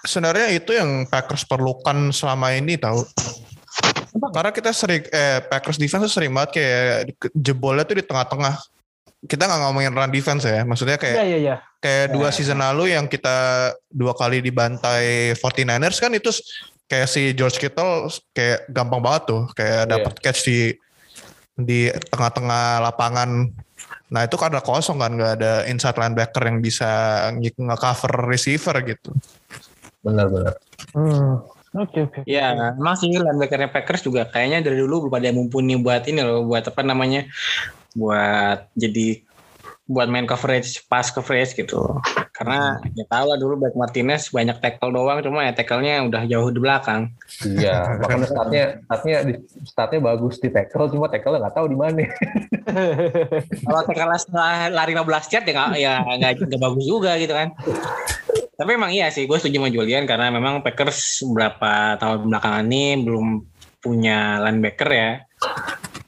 sebenarnya 0.02 0.50
itu 0.52 0.74
yang 0.74 1.06
Packers 1.06 1.46
perlukan 1.46 2.10
selama 2.10 2.50
ini 2.52 2.74
tahu. 2.74 3.06
Karena 4.14 4.50
kita 4.54 4.70
sering 4.70 5.02
eh 5.10 5.42
Packers 5.42 5.78
defense 5.78 6.06
tuh 6.06 6.14
sering 6.20 6.30
banget 6.34 6.50
kayak 6.60 7.14
jebolnya 7.34 7.86
tuh 7.86 7.98
di 7.98 8.04
tengah-tengah. 8.04 8.54
Kita 9.24 9.48
nggak 9.48 9.60
ngomongin 9.64 9.94
run 9.96 10.12
defense 10.12 10.44
ya, 10.44 10.62
maksudnya 10.68 11.00
kayak 11.00 11.16
Iya, 11.16 11.24
iya, 11.24 11.38
iya. 11.40 11.56
kayak 11.80 12.12
dua 12.12 12.28
Ya. 12.28 12.34
season 12.36 12.60
lalu 12.60 12.92
yang 12.92 13.08
kita 13.08 13.70
dua 13.88 14.12
kali 14.12 14.44
dibantai 14.44 15.32
49ers 15.32 15.96
kan 15.96 16.12
itu 16.12 16.28
kayak 16.84 17.08
si 17.08 17.32
George 17.32 17.56
Kittle 17.56 18.12
kayak 18.36 18.68
gampang 18.68 19.00
banget 19.00 19.22
tuh 19.32 19.42
kayak 19.56 19.88
Iya. 19.88 19.90
dapat 19.96 20.12
catch 20.20 20.40
di 20.44 20.58
di 21.56 21.88
tengah-tengah 22.12 22.82
lapangan. 22.84 23.48
Nah 24.14 24.30
itu 24.30 24.38
karena 24.38 24.62
kosong 24.62 25.02
kan 25.02 25.10
nggak 25.18 25.32
ada 25.42 25.52
inside 25.66 25.98
linebacker 25.98 26.46
yang 26.46 26.62
bisa 26.62 26.90
nge- 27.34 27.58
nge-cover 27.58 28.30
receiver 28.30 28.78
gitu. 28.86 29.10
Benar-benar. 30.06 30.54
Hmm. 30.94 31.42
Oke 31.74 32.06
oke. 32.06 32.20
Ya, 32.22 32.70
emang 32.70 32.94
sih 32.94 33.10
linebackernya 33.10 33.74
Packers 33.74 34.06
juga 34.06 34.30
kayaknya 34.30 34.70
dari 34.70 34.78
dulu 34.78 35.10
belum 35.10 35.18
ada 35.18 35.26
yang 35.26 35.42
mumpuni 35.42 35.74
buat 35.74 36.06
ini 36.06 36.22
loh, 36.22 36.46
buat 36.46 36.70
apa 36.70 36.86
namanya, 36.86 37.26
buat 37.98 38.70
jadi 38.78 39.26
buat 39.90 40.06
main 40.06 40.30
coverage, 40.30 40.86
pass 40.86 41.10
coverage 41.10 41.58
gitu. 41.58 41.98
Karena 42.44 42.76
ya 42.92 43.04
tau 43.08 43.24
lah 43.24 43.38
dulu 43.40 43.54
Black 43.64 43.74
Martinez 43.74 44.28
banyak 44.28 44.56
tackle 44.60 44.92
doang, 44.92 45.18
cuma 45.24 45.48
ya 45.48 45.52
tackle-nya 45.56 46.04
udah 46.04 46.22
jauh 46.28 46.48
di 46.52 46.60
belakang. 46.60 47.10
Iya, 47.40 47.98
makanya 47.98 48.26
statnya 48.28 48.64
statnya 48.84 49.16
statnya 49.64 50.00
bagus 50.04 50.36
di 50.38 50.48
tackle, 50.52 50.92
cuma 50.92 51.08
tackle 51.08 51.40
nggak 51.40 51.56
tahu 51.56 51.66
di 51.72 51.78
mana. 51.80 52.04
Kalau 53.66 53.80
tackle 53.88 54.14
setelah 54.20 54.68
lari 54.68 54.92
15 54.92 55.32
yard 55.32 55.44
ya 55.48 55.52
nggak 55.56 55.68
ya 55.80 55.94
nggak 56.04 56.30
nggak 56.44 56.62
bagus 56.62 56.84
juga 56.84 57.16
gitu 57.16 57.32
kan. 57.32 57.48
Tapi 58.54 58.70
emang 58.78 58.94
iya 58.94 59.10
sih, 59.10 59.26
gue 59.26 59.34
setuju 59.34 59.58
sama 59.58 59.70
Julian 59.74 60.06
karena 60.06 60.30
memang 60.30 60.62
Packers 60.62 61.26
beberapa 61.26 61.98
tahun 61.98 62.30
belakangan 62.30 62.66
ini 62.70 63.02
belum 63.02 63.26
punya 63.82 64.38
linebacker 64.46 64.90
ya. 64.94 65.10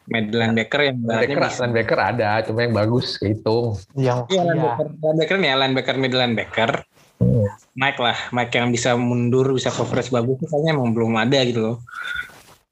Mid 0.06 0.30
linebacker 0.30 0.80
yang 0.86 0.96
ibaratnya 1.02 1.34
Linebacker, 1.34 1.58
linebacker 1.66 1.98
ada, 1.98 2.30
cuma 2.46 2.62
yang 2.62 2.74
bagus 2.78 3.18
kehitung. 3.18 3.74
Yang 3.98 4.18
Iya 4.30 4.38
iya. 4.38 4.42
linebacker, 4.54 4.86
linebacker 5.02 5.36
nih 5.42 5.48
ya, 5.48 5.56
linebacker 5.58 5.96
mid 5.98 6.14
linebacker. 6.14 6.70
Mike 7.76 8.00
lah, 8.00 8.18
Mike 8.30 8.52
yang 8.54 8.70
bisa 8.70 8.94
mundur, 8.94 9.50
bisa 9.50 9.72
coverage 9.74 10.12
bagus, 10.14 10.36
itu 10.38 10.46
kayaknya 10.46 10.70
emang 10.78 10.94
belum 10.94 11.16
ada 11.18 11.38
gitu 11.42 11.60
loh. 11.60 11.76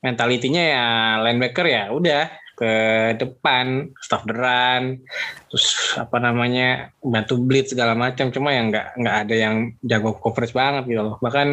Mentalitinya 0.05 0.63
ya 0.63 0.85
linebacker 1.27 1.67
ya 1.67 1.91
udah 1.91 2.29
ke 2.55 2.73
depan, 3.19 3.91
stop 3.99 4.23
the 4.31 4.37
run, 4.37 5.03
terus 5.51 5.97
apa 5.99 6.23
namanya 6.23 6.95
bantu 7.03 7.41
blitz 7.43 7.75
segala 7.75 7.99
macam. 7.99 8.31
Cuma 8.31 8.55
yang 8.55 8.71
nggak 8.71 8.95
nggak 8.95 9.17
ada 9.27 9.35
yang 9.35 9.57
jago 9.83 10.15
coverage 10.23 10.55
banget 10.55 10.87
gitu 10.87 11.03
loh. 11.03 11.17
Bahkan 11.19 11.49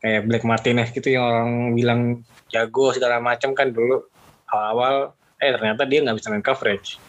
kayak 0.00 0.22
Black 0.26 0.44
Martinez 0.48 0.88
gitu 0.90 1.12
yang 1.12 1.24
orang 1.26 1.50
bilang 1.76 2.00
jago 2.48 2.96
segala 2.96 3.20
macam 3.20 3.52
kan 3.52 3.70
dulu 3.70 4.11
awal-awal 4.52 4.94
eh 5.40 5.50
ternyata 5.50 5.82
dia 5.82 6.04
nggak 6.04 6.16
bisa 6.20 6.28
main 6.28 6.44
coverage 6.44 7.00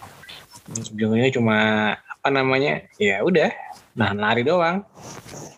sebelumnya 0.82 1.28
cuma 1.30 1.58
apa 2.00 2.30
namanya 2.32 2.88
ya 2.96 3.20
udah 3.20 3.52
nah 3.94 4.16
lari 4.16 4.42
doang 4.42 4.88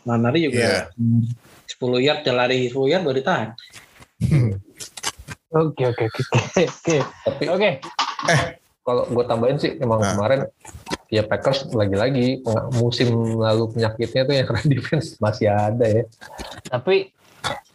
nah 0.04 0.18
lari 0.18 0.50
juga 0.50 0.90
10 0.98 1.78
yard 2.02 2.26
dia 2.26 2.34
lari 2.34 2.66
10 2.68 2.76
yard 2.90 3.04
baru 3.06 3.16
ditahan 3.16 3.50
Oke 5.56 5.88
oke 5.88 6.04
oke 6.12 6.20
oke. 6.68 6.96
Tapi 7.24 7.44
Oke. 7.48 7.70
kalau 8.84 9.08
gue 9.08 9.24
tambahin 9.24 9.56
sih 9.56 9.80
emang 9.80 10.04
Nah. 10.04 10.12
kemarin 10.12 10.42
ya 11.08 11.24
Packers 11.24 11.72
lagi-lagi 11.72 12.44
musim 12.76 13.40
lalu 13.40 13.72
penyakitnya 13.72 14.28
tuh 14.28 14.36
yang 14.36 14.48
defense 14.68 15.16
masih 15.16 15.48
ada 15.48 15.88
ya. 15.88 16.04
Tapi 16.68 17.15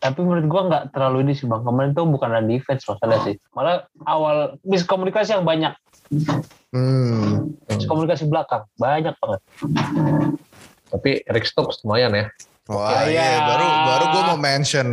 tapi 0.01 0.25
menurut 0.25 0.47
gua 0.49 0.63
nggak 0.67 0.85
terlalu 0.97 1.29
ini 1.29 1.33
sih 1.37 1.45
bang. 1.45 1.61
Kemarin 1.61 1.93
tuh 1.93 2.09
bukan 2.09 2.33
run 2.33 2.49
defense 2.49 2.89
masalah 2.89 3.21
sih. 3.29 3.37
Malah 3.53 3.85
awal 4.09 4.57
miskomunikasi 4.65 5.37
yang 5.37 5.45
banyak. 5.45 5.77
Hmm. 6.73 7.53
Miskomunikasi 7.69 8.25
belakang 8.27 8.65
banyak 8.81 9.13
banget. 9.21 9.41
Tapi 10.91 11.11
Eric 11.29 11.45
Stokes 11.45 11.85
lumayan 11.85 12.17
ya. 12.17 12.27
Wah, 12.73 13.05
Oke. 13.05 13.13
iya. 13.13 13.25
Ya. 13.37 13.41
Baru 13.45 13.67
baru 13.69 14.05
gue 14.09 14.23
mau 14.33 14.39
mention. 14.41 14.89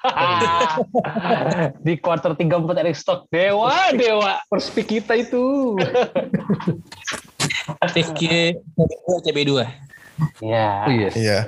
Di 1.86 2.00
quarter 2.00 2.32
3 2.32 2.40
4 2.42 2.82
Eric 2.82 2.96
Stock 2.98 3.28
dewa 3.30 3.92
dewa. 3.94 4.42
First 4.50 4.74
pick 4.74 4.90
kita 4.90 5.14
itu. 5.14 5.76
Safety 7.94 8.56
CB2 9.06 9.89
Ya. 10.40 10.84
Oh 10.84 10.92
iya. 10.92 11.08
Iya. 11.12 11.38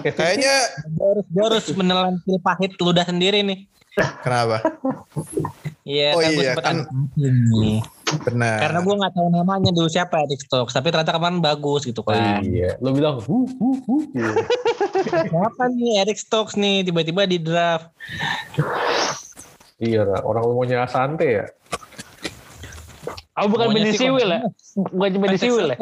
Kayaknya 0.00 0.54
harus 1.36 1.66
menelan 1.72 2.16
pil 2.22 2.40
pahit 2.40 2.72
ludah 2.76 3.04
sendiri 3.04 3.42
nih 3.42 3.68
kenapa? 4.22 4.62
iya 5.82 6.14
Oh 6.14 6.22
kan 6.22 6.30
iya, 6.30 6.52
kan- 6.54 6.86
ini 7.18 7.82
Benar. 8.22 8.58
karena 8.62 8.78
gue 8.80 8.94
nggak 8.96 9.14
tahu 9.14 9.28
namanya 9.30 9.70
dulu 9.70 9.86
siapa 9.86 10.22
Eric 10.22 10.42
Stokes 10.42 10.72
tapi 10.72 10.90
ternyata 10.90 11.14
kemarin 11.14 11.38
bagus 11.38 11.82
gitu 11.84 12.02
Oh 12.02 12.10
kan 12.10 12.42
iya. 12.42 12.78
Lo 12.78 12.94
bilang 12.94 13.18
hu 13.18 13.50
hu 13.50 13.68
hu. 13.82 13.94
Gitu. 14.10 14.34
siapa 15.26 15.62
nih 15.68 16.06
Eric 16.06 16.18
Stokes 16.18 16.54
nih 16.54 16.86
tiba-tiba 16.86 17.26
di 17.26 17.38
draft 17.38 17.90
iya, 19.80 20.04
Ra. 20.04 20.20
orang 20.22 20.42
lu 20.44 20.54
mau 20.54 20.64
nyala 20.64 20.86
Asante 20.86 21.26
ya. 21.26 21.46
Oh 23.38 23.46
bukan 23.46 23.70
Maunya 23.70 23.86
Benny 23.86 23.90
sih 23.94 24.10
Siwil 24.10 24.26
ya? 24.26 24.40
Bukan 24.74 25.10
Benny 25.22 25.38
Siwil 25.38 25.66
ya? 25.70 25.76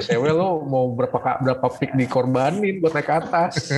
SW 0.00 0.24
lo 0.32 0.64
mau 0.64 0.88
berapa 0.96 1.44
berapa 1.44 1.66
pick 1.76 1.92
dikorbanin 1.92 2.80
buat 2.80 2.96
naik 2.96 3.06
ke 3.06 3.14
atas. 3.20 3.52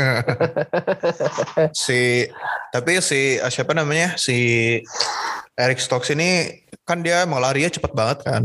si 1.85 2.31
tapi 2.71 3.03
si 3.03 3.43
eh, 3.43 3.51
siapa 3.51 3.75
namanya 3.75 4.15
si 4.15 4.79
Eric 5.59 5.83
Stokes 5.83 6.15
ini 6.15 6.63
kan 6.87 7.03
dia 7.03 7.27
emang 7.27 7.43
larinya 7.43 7.67
cepet 7.67 7.91
banget 7.91 8.19
kan. 8.23 8.43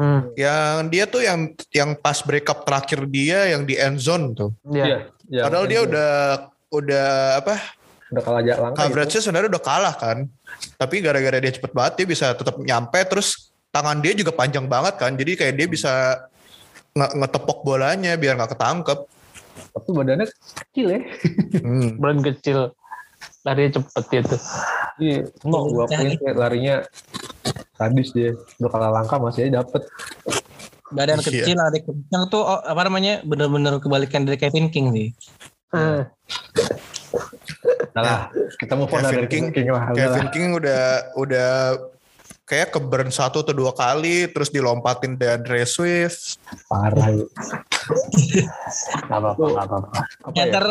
Hmm. 0.00 0.32
Yang 0.34 0.74
dia 0.90 1.04
tuh 1.04 1.22
yang 1.22 1.52
yang 1.70 1.90
pas 2.00 2.24
breakup 2.24 2.64
terakhir 2.64 3.04
dia 3.12 3.52
yang 3.52 3.68
di 3.68 3.76
end 3.76 4.00
zone 4.00 4.32
tuh. 4.32 4.56
Iya. 4.72 5.12
Ya, 5.28 5.44
Padahal 5.44 5.68
dia 5.68 5.80
udah 5.84 6.12
udah 6.72 7.08
apa 7.44 7.60
udah 8.14 8.24
kalah 8.24 8.40
aja 8.40 8.52
langkah. 8.56 8.78
gitu. 8.78 8.90
coverage-nya 8.94 9.20
sebenarnya 9.20 9.48
udah 9.50 9.62
kalah 9.62 9.94
kan. 9.98 10.18
Tapi 10.78 10.96
gara-gara 11.02 11.38
dia 11.42 11.52
cepet 11.52 11.72
banget 11.74 11.92
dia 11.98 12.06
bisa 12.06 12.26
tetap 12.32 12.54
nyampe 12.62 13.00
terus 13.10 13.50
tangan 13.74 13.98
dia 13.98 14.12
juga 14.14 14.30
panjang 14.30 14.66
banget 14.70 14.94
kan. 14.96 15.12
Jadi 15.18 15.34
kayak 15.34 15.54
dia 15.58 15.66
bisa 15.66 15.92
nge 16.94 17.06
ngetepok 17.18 17.66
bolanya 17.66 18.14
biar 18.14 18.38
nggak 18.38 18.54
ketangkep. 18.54 18.98
Tapi 19.74 19.88
badannya 19.90 20.26
kecil 20.70 20.86
ya. 20.94 21.00
Hmm. 21.58 21.90
Brand 22.00 22.22
kecil. 22.22 22.58
Larinya 23.44 23.70
cepet 23.80 24.04
gitu. 24.08 24.36
Iya, 24.94 25.18
mau 25.44 25.66
gua 25.68 25.84
akuin 25.90 26.16
kayak 26.16 26.36
larinya 26.38 26.74
sadis 27.76 28.14
dia. 28.14 28.32
Udah 28.62 28.70
kalah 28.70 28.90
langkah 28.94 29.18
masih 29.18 29.50
aja 29.50 29.60
dapet. 29.66 29.82
badan 30.94 31.18
Iya. 31.18 31.26
kecil 31.26 31.58
ada 31.58 31.78
kencang 31.80 32.22
tuh 32.30 32.44
oh, 32.44 32.60
apa 32.62 32.86
namanya 32.86 33.18
bener-bener 33.26 33.82
kebalikan 33.82 34.22
dari 34.22 34.38
Kevin 34.38 34.70
King 34.70 34.94
sih 34.94 35.08
Hmm. 35.74 36.06
Nah 37.94 38.02
lah, 38.02 38.20
kita 38.58 38.74
mau 38.74 38.90
Kevin 38.90 39.06
dari 39.06 39.28
King- 39.30 39.54
King 39.54 39.70
lah. 39.70 39.94
udah 39.94 40.06
Kevin. 40.10 40.26
King 40.34 40.48
udah 40.58 40.82
udah 41.14 41.50
kayak 42.44 42.74
ke 42.74 42.80
burn 42.82 43.08
satu 43.08 43.40
atau 43.40 43.54
dua 43.54 43.70
kali 43.72 44.26
terus 44.28 44.50
dilompatin 44.50 45.14
DeAndre 45.14 45.62
Swift. 45.62 46.42
Parah 46.66 47.08
ya. 47.08 47.24
Gak 49.06 49.18
apa-apa, 49.22 49.44
gak 49.46 49.66
apa-apa. 49.70 49.98
Apa 50.26 50.34
ya, 50.34 50.42
ya? 50.42 50.52
ntar 50.52 50.64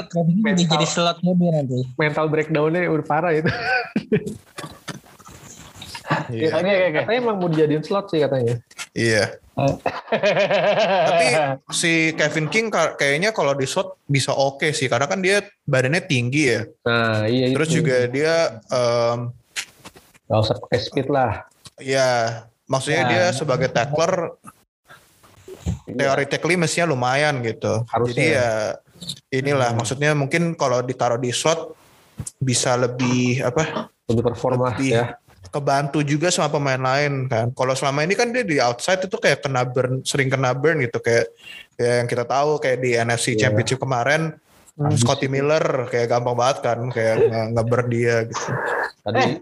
Mental. 0.44 0.68
jadi 0.68 0.86
slot 0.86 1.22
mobil 1.24 1.50
nanti 1.54 1.80
Mental 1.96 2.28
breakdownnya 2.28 2.92
udah 2.92 3.06
parah 3.08 3.32
itu. 3.32 3.48
Iya. 6.34 6.50
Oke. 6.52 6.74
Katanya 6.92 7.20
emang 7.20 7.38
mau 7.38 7.48
dijadiin 7.48 7.82
slot 7.82 8.10
sih 8.10 8.20
katanya. 8.20 8.58
Iya. 8.92 9.38
Tapi 9.54 11.28
si 11.70 11.94
Kevin 12.12 12.48
King 12.48 12.68
ka- 12.68 12.96
kayaknya 12.96 13.30
kalau 13.30 13.54
di 13.54 13.64
shot 13.64 14.02
bisa 14.04 14.32
oke 14.32 14.66
sih 14.72 14.88
karena 14.88 15.06
kan 15.06 15.20
dia 15.20 15.40
badannya 15.64 16.02
tinggi 16.02 16.44
ya. 16.50 16.62
Nah 16.82 17.26
iya 17.26 17.54
Terus 17.54 17.70
itu. 17.70 17.76
juga 17.80 17.98
dia 18.08 18.34
em, 18.66 19.30
Gak 20.26 20.40
usah 20.40 20.58
pakai 20.58 20.80
speed 20.80 21.08
lah. 21.08 21.46
ya 21.78 22.42
maksudnya 22.66 23.02
Ya. 23.04 23.10
dia 23.10 23.24
sebagai 23.32 23.68
tackler 23.68 24.34
theoretically 25.88 26.56
mestinya 26.56 26.90
lumayan 26.90 27.42
gitu. 27.42 27.86
Harusnya. 27.86 28.10
Jadi 28.10 28.26
ya 28.32 28.50
inilah 29.32 29.70
maksudnya 29.74 30.12
mungkin 30.14 30.54
kalau 30.54 30.80
ditaruh 30.80 31.18
di 31.18 31.30
shot 31.30 31.76
bisa 32.38 32.74
lebih 32.74 33.42
apa 33.44 33.90
Lebih 34.04 34.24
performa 34.26 34.74
Lebih. 34.74 34.90
ya. 34.92 35.06
Kebantu 35.54 36.02
juga 36.02 36.34
sama 36.34 36.50
pemain 36.50 36.82
lain 36.82 37.30
kan. 37.30 37.54
Kalau 37.54 37.78
selama 37.78 38.02
ini 38.02 38.18
kan 38.18 38.34
dia 38.34 38.42
di 38.42 38.58
outside 38.58 39.06
itu 39.06 39.14
kayak 39.22 39.46
kena 39.46 39.62
burn, 39.62 40.02
sering 40.02 40.28
kena 40.28 40.58
burn 40.58 40.82
gitu 40.82 40.98
kayak 40.98 41.30
kayak 41.78 41.96
yang 42.02 42.08
kita 42.10 42.26
tahu 42.26 42.58
kayak 42.58 42.82
di 42.82 42.98
NFC 42.98 43.38
Iya. 43.38 43.48
Championship 43.48 43.78
kemarin 43.78 44.34
Habis 44.74 45.06
Scotty 45.06 45.30
Miller 45.30 45.86
kayak 45.86 46.10
gampang 46.10 46.34
banget 46.34 46.66
kan 46.66 46.90
kayak 46.90 47.30
nge- 47.30 47.50
nge-burn 47.54 47.88
dia 47.94 48.26
gitu. 48.26 48.50
Tadi 49.06 49.38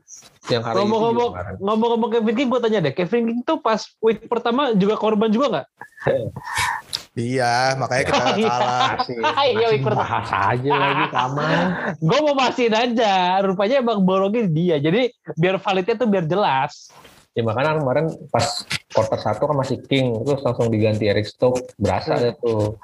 yang 0.51 0.59
hari 0.67 0.75
Ngomong-ngomong, 0.75 1.31
ngomong-ngomong 1.63 2.09
Kevin 2.11 2.35
King, 2.35 2.49
gue 2.51 2.59
tanya 2.59 2.79
deh, 2.83 2.91
Kevin 2.91 3.23
King 3.31 3.39
tuh 3.47 3.63
pas 3.63 3.79
week 4.03 4.27
pertama 4.27 4.75
juga 4.75 4.99
korban 4.99 5.31
juga 5.31 5.47
nggak? 5.47 5.67
Iya, 7.11 7.75
makanya 7.75 8.03
kita 8.07 8.23
Iya. 8.39 8.47
kalah. 8.47 8.89
Masih, 8.95 9.15
Iya, 9.51 9.67
masih 9.67 9.79
ikut. 9.83 9.93
bahas 9.99 10.27
aja 10.31 10.71
lagi 10.71 11.03
sama. 11.11 11.47
Gue 12.07 12.19
mau 12.23 12.35
mastiin 12.35 12.71
aja, 12.71 13.13
rupanya 13.43 13.75
emang 13.83 13.99
borongnya 14.01 14.47
dia. 14.47 14.75
Jadi 14.79 15.11
biar 15.35 15.59
validnya 15.59 15.95
tuh 15.99 16.07
biar 16.07 16.23
jelas. 16.23 16.87
Ya 17.31 17.43
makanya 17.43 17.79
kemarin 17.79 18.11
pas 18.27 18.63
quarter 18.91 19.15
satu 19.15 19.47
kan 19.47 19.55
masih 19.55 19.79
King, 19.87 20.19
terus 20.23 20.43
langsung 20.43 20.67
diganti 20.67 21.07
Eric 21.07 21.23
Stokes, 21.23 21.63
berasa 21.79 22.15
deh 22.15 22.35
tuh. 22.39 22.75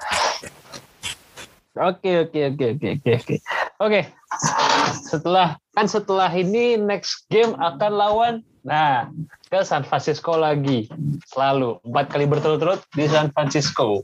Oke 1.77 2.25
oke 2.25 2.39
oke 2.55 2.65
oke 2.73 2.87
oke 2.97 3.11
oke. 3.21 3.35
Oke. 3.77 4.01
Setelah 5.03 5.55
kan 5.71 5.85
setelah 5.85 6.31
ini 6.31 6.73
next 6.75 7.27
game 7.29 7.53
akan 7.53 7.91
lawan 7.93 8.33
nah 8.63 9.07
ke 9.47 9.61
San 9.61 9.83
Francisco 9.83 10.35
lagi. 10.35 10.89
Selalu 11.29 11.77
empat 11.85 12.05
kali 12.09 12.25
berturut-turut 12.25 12.81
di 12.91 13.05
San 13.05 13.29
Francisco. 13.29 14.01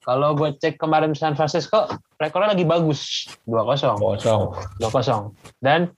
Kalau 0.00 0.32
gue 0.32 0.56
cek 0.56 0.80
kemarin 0.80 1.12
San 1.12 1.36
Francisco, 1.36 1.86
rekornya 2.16 2.56
lagi 2.56 2.64
bagus. 2.64 3.28
2-0. 3.44 4.00
kosong 4.00 4.56
2-0. 4.80 5.36
Dan 5.60 5.92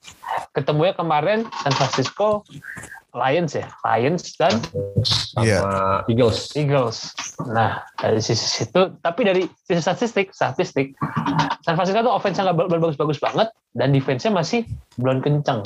ketemunya 0.51 0.93
kemarin 0.93 1.47
San 1.63 1.73
Francisco 1.73 2.43
Lions 3.13 3.53
ya. 3.53 3.69
Lions 3.85 4.33
dan 4.41 4.57
sama 5.05 5.45
Iya. 5.45 5.61
Eagles 6.09 6.51
Eagles. 6.57 7.13
Nah, 7.45 7.85
dari 8.01 8.17
sisi 8.19 8.43
situ, 8.43 8.89
tapi 9.05 9.21
dari 9.21 9.45
sisi 9.69 9.81
statistik, 9.81 10.33
statistik, 10.33 10.97
San 11.61 11.77
Francisco 11.77 12.01
tuh 12.01 12.13
offense-nya 12.13 12.49
nggak 12.49 12.73
bagus-bagus 12.73 13.21
banget, 13.21 13.53
dan 13.77 13.93
defense-nya 13.93 14.33
masih 14.33 14.65
belum 14.97 15.21
kencang. 15.21 15.61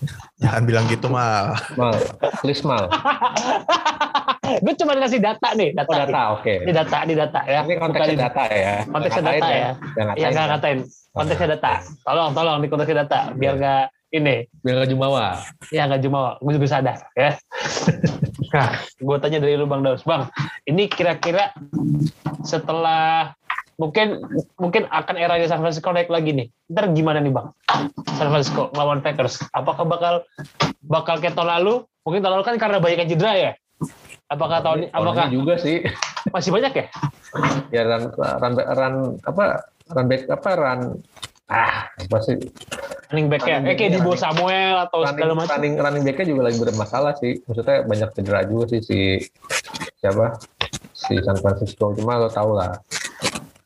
Jangan 0.42 0.62
bilang 0.64 0.84
gitu 0.86 1.06
mal. 1.06 1.56
mal 1.74 1.94
please 2.40 2.62
mal 2.62 2.86
Gue 4.64 4.72
cuma 4.74 4.96
dikasih 4.96 5.20
data 5.20 5.48
nih, 5.52 5.70
data. 5.72 5.86
oh 5.86 5.98
data 5.98 6.20
oke 6.34 6.54
Ini 6.64 6.72
data, 6.72 6.96
ini 7.04 7.12
data 7.12 7.40
ya. 7.44 7.60
ini 7.62 7.74
konteksnya 7.76 8.08
Bukan- 8.10 8.24
data 8.24 8.44
ya 8.48 8.74
Konteksnya 8.86 9.22
data 9.22 9.46
ya. 9.46 9.70
Nggak 9.76 9.84
Iya, 9.92 10.04
ngatain 10.06 10.32
nggak 10.32 10.32
ya. 10.40 10.50
ngatain. 10.50 10.78
Konteksnya 11.10 11.48
data. 11.50 11.72
Tolong, 12.00 12.30
tolong 12.32 12.56
di 12.58 12.68
konteksnya 12.68 12.96
data, 13.04 13.18
biar 13.34 13.54
Iya. 13.54 13.60
nggak 13.60 13.84
ini. 14.08 14.36
biar 14.58 14.74
nggak 14.74 14.88
jumawa 14.88 15.26
Ya 15.68 15.82
nggak 15.84 16.00
cuma, 16.00 16.18
gue 16.38 16.52
juga 16.54 16.66
sadar 16.66 16.96
ya. 17.12 17.30
nah, 18.56 18.68
gue 18.80 19.16
tanya 19.20 19.38
dari 19.38 19.54
lu 19.54 19.68
Bang 19.68 19.84
Daus, 19.84 20.00
Bang, 20.02 20.32
ini 20.64 20.88
kira-kira 20.88 21.52
setelah 22.40 23.36
mungkin 23.78 24.20
mungkin 24.58 24.90
akan 24.90 25.14
era 25.16 25.38
San 25.46 25.62
Francisco 25.62 25.94
naik 25.94 26.10
lagi 26.10 26.34
nih. 26.34 26.46
Ntar 26.68 26.90
gimana 26.92 27.22
nih 27.22 27.30
Bang? 27.30 27.54
San 28.18 28.28
Francisco 28.28 28.74
lawan 28.74 29.00
Packers. 29.00 29.40
Apakah 29.54 29.86
bakal 29.86 30.14
bakal 30.84 31.22
kayak 31.22 31.38
tahun 31.38 31.62
lalu? 31.62 31.86
Mungkin 32.02 32.20
tahun 32.20 32.34
lalu 32.38 32.44
kan 32.44 32.56
karena 32.58 32.78
banyak 32.82 32.98
yang 33.06 33.10
cedera 33.14 33.32
ya. 33.38 33.52
Apakah 34.28 34.60
tahun 34.60 34.78
ini, 34.84 34.86
apakah 34.92 35.26
juga 35.32 35.54
sih 35.56 35.80
masih 36.34 36.50
banyak 36.52 36.72
ya? 36.74 36.86
ya 37.72 37.82
run 37.86 38.12
run, 38.12 38.54
run 38.58 38.94
apa 39.24 39.44
run 39.92 40.06
back 40.08 40.22
apa 40.28 40.50
run 40.56 40.80
ah 41.48 41.88
apa 41.96 42.16
sih 42.20 42.36
Running 43.08 43.32
back 43.32 43.48
ya? 43.48 43.64
Eh 43.64 43.72
kayak 43.72 43.96
di 43.96 44.00
back-nya, 44.04 44.20
Samuel 44.20 44.76
atau 44.84 45.00
running, 45.00 45.12
segala 45.16 45.32
macam. 45.32 45.52
running 45.56 45.74
running 45.80 46.04
backnya 46.04 46.26
juga 46.28 46.42
lagi 46.44 46.58
bermasalah 46.60 47.12
sih 47.16 47.40
maksudnya 47.48 47.76
banyak 47.88 48.08
cedera 48.12 48.40
juga 48.44 48.64
sih 48.68 48.80
si 48.84 48.98
siapa 50.04 50.36
si 50.92 51.16
San 51.24 51.40
Francisco 51.40 51.96
cuma 51.96 52.20
lo 52.20 52.28
tau 52.28 52.52
lah 52.52 52.76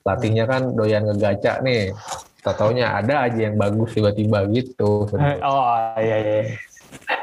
latihnya 0.03 0.45
kan 0.47 0.75
doyan 0.75 1.07
ngegaca 1.07 1.63
nih. 1.63 1.91
Tak 2.43 2.59
taunya 2.59 2.91
ada 2.91 3.31
aja 3.31 3.39
yang 3.39 3.55
bagus 3.55 3.95
tiba-tiba 3.95 4.43
gitu. 4.51 5.07
Eh, 5.15 5.39
Oh 5.41 5.95
iya 5.95 6.17
iya. 6.19 6.41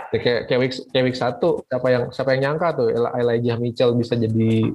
kayak 0.09 0.47
kayak 0.49 0.59
week, 0.59 0.73
kayak 0.89 1.05
week 1.05 1.17
satu 1.19 1.61
siapa 1.67 1.87
yang 1.91 2.03
siapa 2.09 2.33
yang 2.33 2.41
nyangka 2.55 2.79
tuh 2.79 2.87
Eli- 2.89 3.13
Elijah 3.19 3.59
Mitchell 3.59 3.93
bisa 3.93 4.15
jadi 4.15 4.65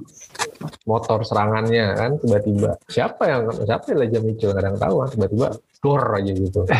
motor 0.85 1.25
serangannya 1.25 1.97
kan? 1.97 2.11
Tiba-tiba. 2.21 2.77
Siapa 2.87 3.23
yang 3.25 3.41
siapa 3.65 3.89
Elijah 3.91 4.21
Mitchell? 4.21 4.53
Kadang 4.53 4.77
tahu 4.77 5.01
kan? 5.01 5.09
Tiba-tiba 5.11 5.47
dor 5.81 6.03
aja 6.13 6.31
gitu. 6.31 6.61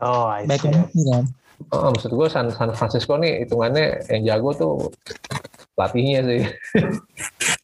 Oh, 0.00 0.28
I 0.28 0.44
see. 0.46 0.68
kan? 0.68 1.24
oh, 1.72 1.88
maksud 1.92 2.12
gue 2.12 2.28
San, 2.28 2.48
San 2.52 2.70
Francisco 2.72 3.16
nih 3.16 3.44
hitungannya 3.44 4.04
yang 4.12 4.22
jago 4.26 4.50
tuh 4.52 4.72
pelatihnya 5.74 6.20
sih. 6.24 6.42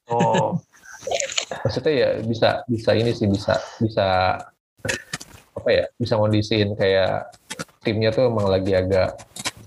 Oh, 0.09 0.57
maksudnya 1.65 1.93
ya 1.93 2.09
bisa 2.25 2.49
bisa 2.67 2.91
ini 2.97 3.13
sih 3.13 3.29
bisa 3.29 3.55
bisa 3.81 4.39
apa 5.57 5.69
ya 5.69 5.85
bisa 6.01 6.17
ngondisiin 6.17 6.73
kayak 6.79 7.31
timnya 7.85 8.11
tuh 8.13 8.29
emang 8.33 8.49
lagi 8.49 8.73
agak 8.73 9.17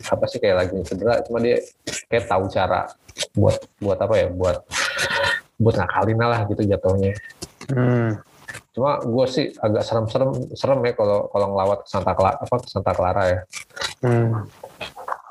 apa 0.04 0.26
sih 0.28 0.40
kayak 0.42 0.58
lagi 0.68 0.78
cedera 0.84 1.22
cuma 1.24 1.40
dia 1.40 1.62
kayak 2.10 2.26
tahu 2.28 2.50
cara 2.50 2.90
buat 3.38 3.58
buat 3.78 3.98
apa 4.02 4.16
ya 4.18 4.28
buat 4.34 4.58
buat 5.62 5.76
ngakalin 5.78 6.18
lah 6.20 6.42
gitu 6.50 6.62
jatuhnya 6.66 7.14
hmm. 7.70 8.20
cuma 8.74 9.00
gue 9.00 9.26
sih 9.30 9.46
agak 9.62 9.86
serem-serem 9.86 10.30
serem 10.58 10.80
ya 10.82 10.94
kalau 10.98 11.30
kalau 11.30 11.48
ngelawat 11.54 11.86
ke 11.86 11.90
Santa 11.94 12.14
Clara 12.18 12.38
apa 12.42 12.56
ke 12.58 12.68
Santa 12.68 12.92
Clara 12.92 13.24
ya 13.29 13.40
Hmm. 14.03 14.51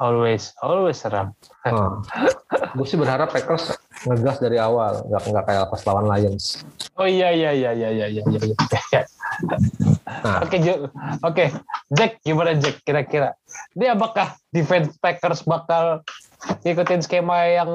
Always, 0.01 0.57
always 0.65 0.97
seram. 0.97 1.37
gue 2.73 2.87
sih 2.89 2.97
berharap 2.97 3.29
Packers 3.37 3.77
ngegas 4.09 4.37
dari 4.43 4.59
awal 4.59 5.03
nggak 5.07 5.23
nggak 5.31 5.45
kayak 5.47 5.67
pas 5.71 5.83
lawan 5.87 6.07
Lions 6.11 6.63
Oh 7.01 7.09
iya 7.09 7.33
iya 7.33 7.57
iya 7.57 7.71
iya 7.73 7.89
iya 7.89 8.07
iya. 8.13 8.23
iya. 8.29 9.03
Nah. 10.23 10.45
Oke 10.45 10.61
oke 11.25 11.45
Jack 11.89 12.21
gimana 12.21 12.53
Jack 12.61 12.85
kira-kira? 12.85 13.33
Dia 13.73 13.97
apakah 13.97 14.37
defense 14.53 14.93
Packers 15.01 15.41
bakal 15.49 16.05
ngikutin 16.63 17.01
skema 17.01 17.49
yang 17.49 17.71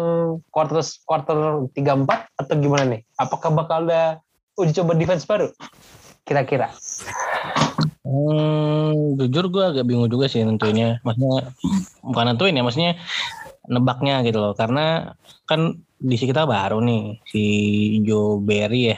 quarter 0.53 0.85
quarter 1.09 1.65
tiga 1.73 1.97
empat 1.97 2.29
atau 2.37 2.53
gimana 2.61 2.85
nih? 2.85 3.01
Apakah 3.17 3.49
bakal 3.57 3.89
ada 3.89 4.21
uji 4.53 4.77
coba 4.77 4.93
defense 4.93 5.25
baru? 5.25 5.49
Kira-kira? 6.21 6.69
Hmm, 8.05 9.17
jujur 9.17 9.51
gue 9.51 9.63
agak 9.63 9.83
bingung 9.83 10.07
juga 10.07 10.29
sih 10.29 10.45
nentuinnya. 10.45 11.01
Maksudnya 11.03 11.51
bukan 12.05 12.25
nentuin 12.31 12.55
ya, 12.55 12.63
maksudnya 12.63 12.93
nebaknya 13.67 14.23
gitu 14.23 14.39
loh. 14.39 14.53
Karena 14.56 15.15
kan 15.47 15.80
di 15.97 16.15
sini 16.15 16.30
kita 16.32 16.45
baru 16.45 16.82
nih 16.82 17.21
si 17.27 17.43
Joe 18.03 18.41
Berry 18.41 18.95
ya. 18.95 18.97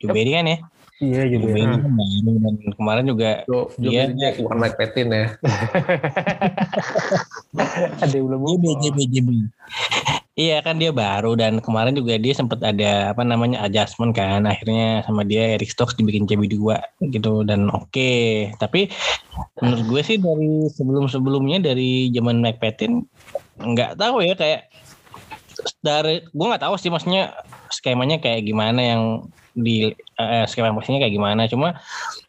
Joe 0.00 0.12
Yep. 0.12 0.16
Berry 0.16 0.32
kan 0.32 0.46
ya. 0.46 0.58
Iya 1.02 1.22
Joe 1.26 1.40
Berry 1.42 1.62
kan 1.66 1.80
baru 1.90 2.32
dan 2.38 2.54
kemarin 2.78 3.04
juga 3.10 3.30
Joe 3.50 3.66
Joe. 3.82 3.90
Berry 3.90 4.14
Jack, 4.20 4.34
bukan 4.40 4.58
Mike 4.62 4.76
Petin 4.78 5.08
ya 5.10 5.26
Ada 8.04 8.14
yang 8.14 8.26
belum 8.30 8.40
JB 8.46 8.64
JB 8.78 8.98
JB. 9.10 9.28
Iya 10.34 10.66
kan 10.66 10.82
dia 10.82 10.90
baru 10.90 11.38
dan 11.38 11.62
kemarin 11.62 11.94
juga 11.94 12.18
dia 12.18 12.34
sempat 12.34 12.58
ada 12.58 13.14
apa 13.14 13.22
namanya 13.22 13.62
adjustment 13.62 14.18
kan 14.18 14.42
akhirnya 14.50 15.06
sama 15.06 15.22
dia 15.22 15.54
Eric 15.54 15.70
Stokes 15.70 15.94
dibikin 15.94 16.26
CB2 16.26 16.58
gitu 17.14 17.46
dan 17.46 17.70
oke 17.70 18.10
tapi 18.58 18.90
menurut 19.62 19.86
gue 19.86 20.02
sih 20.02 20.18
dari 20.18 20.66
sebelum-sebelumnya 20.74 21.62
dari 21.62 22.10
zaman 22.10 22.42
Mike 22.42 22.58
Patton 22.58 23.06
nggak 23.58 23.96
tahu 23.98 24.22
ya 24.24 24.34
kayak 24.34 24.70
dari 25.80 26.24
gue 26.24 26.46
nggak 26.50 26.64
tahu 26.64 26.74
sih 26.80 26.90
maksudnya 26.90 27.30
skemanya 27.70 28.18
kayak 28.18 28.46
gimana 28.46 28.80
yang 28.80 29.02
di 29.54 29.94
eh, 30.18 30.44
skema 30.50 30.74
maksudnya 30.74 31.06
kayak 31.06 31.14
gimana. 31.14 31.46
Cuma 31.46 31.78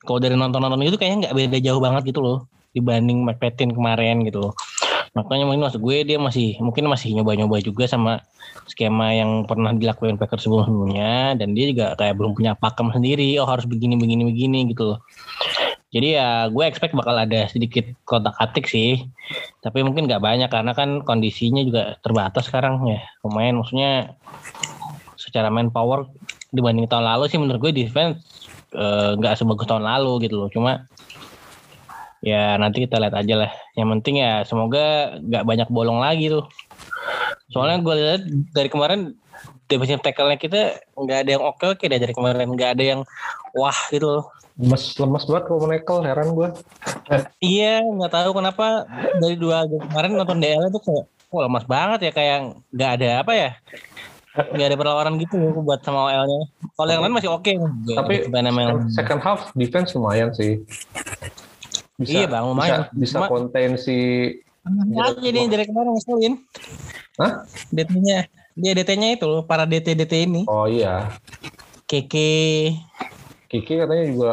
kalau 0.06 0.22
dari 0.22 0.38
nonton-nonton 0.38 0.86
itu 0.86 0.98
kayaknya 0.98 1.30
nggak 1.30 1.36
beda 1.36 1.58
jauh 1.60 1.82
banget 1.82 2.14
gitu 2.14 2.22
loh 2.22 2.38
dibanding 2.76 3.26
Mike 3.26 3.42
Patton 3.42 3.74
kemarin 3.74 4.22
gitu 4.24 4.50
loh. 4.50 4.54
Makanya 5.16 5.48
mungkin 5.48 5.64
maksud 5.64 5.80
gue 5.80 6.04
dia 6.04 6.20
masih 6.20 6.60
mungkin 6.60 6.92
masih 6.92 7.16
nyoba-nyoba 7.16 7.64
juga 7.64 7.88
sama 7.88 8.20
skema 8.68 9.16
yang 9.16 9.48
pernah 9.48 9.72
dilakuin 9.72 10.20
Packers 10.20 10.44
sebelum-sebelumnya 10.44 11.40
dan 11.40 11.56
dia 11.56 11.72
juga 11.72 11.96
kayak 11.96 12.20
belum 12.20 12.36
punya 12.36 12.52
pakem 12.60 12.92
sendiri. 12.92 13.32
Oh 13.40 13.48
harus 13.48 13.64
begini 13.64 13.96
begini 13.96 14.28
begini 14.28 14.68
gitu 14.70 14.94
loh 14.94 15.00
jadi 15.96 16.08
ya 16.20 16.30
gue 16.52 16.64
expect 16.68 16.92
bakal 16.92 17.16
ada 17.16 17.48
sedikit 17.48 17.88
kotak 18.04 18.36
atik 18.36 18.68
sih. 18.68 19.08
Tapi 19.64 19.80
mungkin 19.80 20.12
nggak 20.12 20.20
banyak 20.20 20.52
karena 20.52 20.76
kan 20.76 21.08
kondisinya 21.08 21.64
juga 21.64 21.96
terbatas 22.04 22.52
sekarang 22.52 22.84
ya. 22.84 23.00
Lumayan 23.24 23.64
maksudnya 23.64 24.20
secara 25.16 25.48
manpower 25.48 26.12
dibanding 26.52 26.92
tahun 26.92 27.08
lalu 27.08 27.32
sih 27.32 27.40
menurut 27.40 27.64
gue 27.64 27.72
defense 27.72 28.20
eh, 28.76 29.16
nggak 29.16 29.40
sebagus 29.40 29.72
tahun 29.72 29.88
lalu 29.88 30.28
gitu 30.28 30.36
loh. 30.36 30.52
Cuma 30.52 30.84
ya 32.20 32.60
nanti 32.60 32.84
kita 32.84 33.00
lihat 33.00 33.16
aja 33.16 33.48
lah. 33.48 33.52
Yang 33.80 33.88
penting 33.96 34.16
ya 34.20 34.44
semoga 34.44 35.16
nggak 35.16 35.48
banyak 35.48 35.70
bolong 35.72 36.04
lagi 36.04 36.28
tuh. 36.28 36.44
Soalnya 37.56 37.80
gue 37.80 37.96
lihat 37.96 38.22
dari 38.52 38.68
kemarin 38.68 39.16
defensive 39.66 40.04
tackle-nya 40.04 40.38
kita 40.38 40.62
nggak 40.96 41.20
ada 41.26 41.30
yang 41.38 41.44
oke 41.44 41.66
oke 41.66 41.84
deh 41.84 42.00
dari 42.00 42.14
kemarin. 42.14 42.48
Nggak 42.54 42.72
ada 42.78 42.84
yang 42.84 43.02
wah 43.56 43.80
gitu 43.90 44.08
loh. 44.08 44.26
Lemes 44.56 44.96
lemes 44.96 45.24
banget 45.28 45.44
kalau 45.52 45.68
Michael 45.68 46.00
heran 46.08 46.32
gue 46.32 46.48
iya 47.44 47.84
nggak 47.84 48.08
tahu 48.08 48.32
kenapa 48.40 48.88
dari 49.20 49.36
dua 49.36 49.68
kemarin 49.68 50.16
nonton 50.16 50.40
DL 50.40 50.72
tuh 50.72 50.80
kayak 50.80 51.06
wah 51.28 51.44
lemas 51.44 51.68
banget 51.68 52.00
ya 52.08 52.12
kayak 52.16 52.38
nggak 52.72 52.92
ada 53.02 53.10
apa 53.20 53.34
ya? 53.36 53.52
Nggak 54.36 54.68
ada 54.72 54.78
perlawanan 54.80 55.16
gitu 55.20 55.36
loh 55.40 55.60
buat 55.64 55.84
sama 55.84 56.08
OL-nya 56.08 56.48
kalau 56.76 56.92
yang 56.92 57.04
lain 57.04 57.16
masih 57.16 57.32
oke. 57.32 57.52
Tapi 57.96 58.28
memang 58.32 58.88
second 58.92 59.20
half 59.20 59.52
defense 59.56 59.92
lumayan 59.96 60.32
sih. 60.32 60.64
Bisa 61.96 62.12
iya 62.12 62.26
bang 62.28 62.44
lumayan. 62.44 62.92
bisa, 62.92 63.24
bisa 63.24 63.32
konten 63.32 63.80
si 63.80 63.98
dia 65.22 65.30
yang 65.30 65.52
dari 65.54 65.64
kemarin 65.70 65.94
ngeselin? 65.94 66.34
Hah? 67.22 67.46
Dia 68.56 68.72
DT-nya 68.72 69.20
itu 69.20 69.26
loh 69.28 69.44
para 69.44 69.68
DT 69.68 69.94
DT 70.00 70.14
ini 70.32 70.42
oh 70.48 70.66
iya 70.66 71.12
Keke 71.86 72.74
Kiki 73.52 73.74
katanya 73.78 74.06
juga 74.10 74.32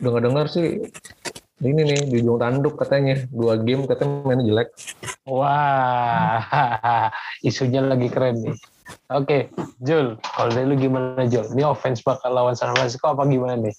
dengar-dengar 0.00 0.48
sih 0.48 0.88
ini 1.60 1.80
nih 1.84 2.08
di 2.08 2.24
ujung 2.24 2.40
tanduk 2.40 2.80
katanya 2.80 3.28
dua 3.28 3.60
game 3.60 3.84
katanya 3.84 4.24
mainnya 4.24 4.48
jelek 4.48 4.68
Wah, 5.28 6.42
isunya 7.48 7.84
lagi 7.84 8.10
keren 8.10 8.42
nih. 8.42 8.56
Oke, 9.14 9.54
Jul, 9.78 10.18
kalau 10.18 10.50
dari 10.50 10.66
lu 10.66 10.74
gimana 10.74 11.22
Jul? 11.30 11.46
Ini 11.54 11.62
offense 11.62 12.02
bakal 12.02 12.34
lawan 12.34 12.58
San 12.58 12.74
Francisco 12.74 13.14
apa 13.14 13.22
gimana 13.30 13.54
nih? 13.54 13.74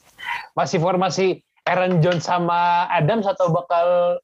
Masih 0.56 0.80
formasi 0.80 1.44
Aaron 1.68 2.00
Jones 2.00 2.24
sama 2.24 2.88
Adams 2.88 3.28
atau 3.28 3.52
bakal 3.52 4.16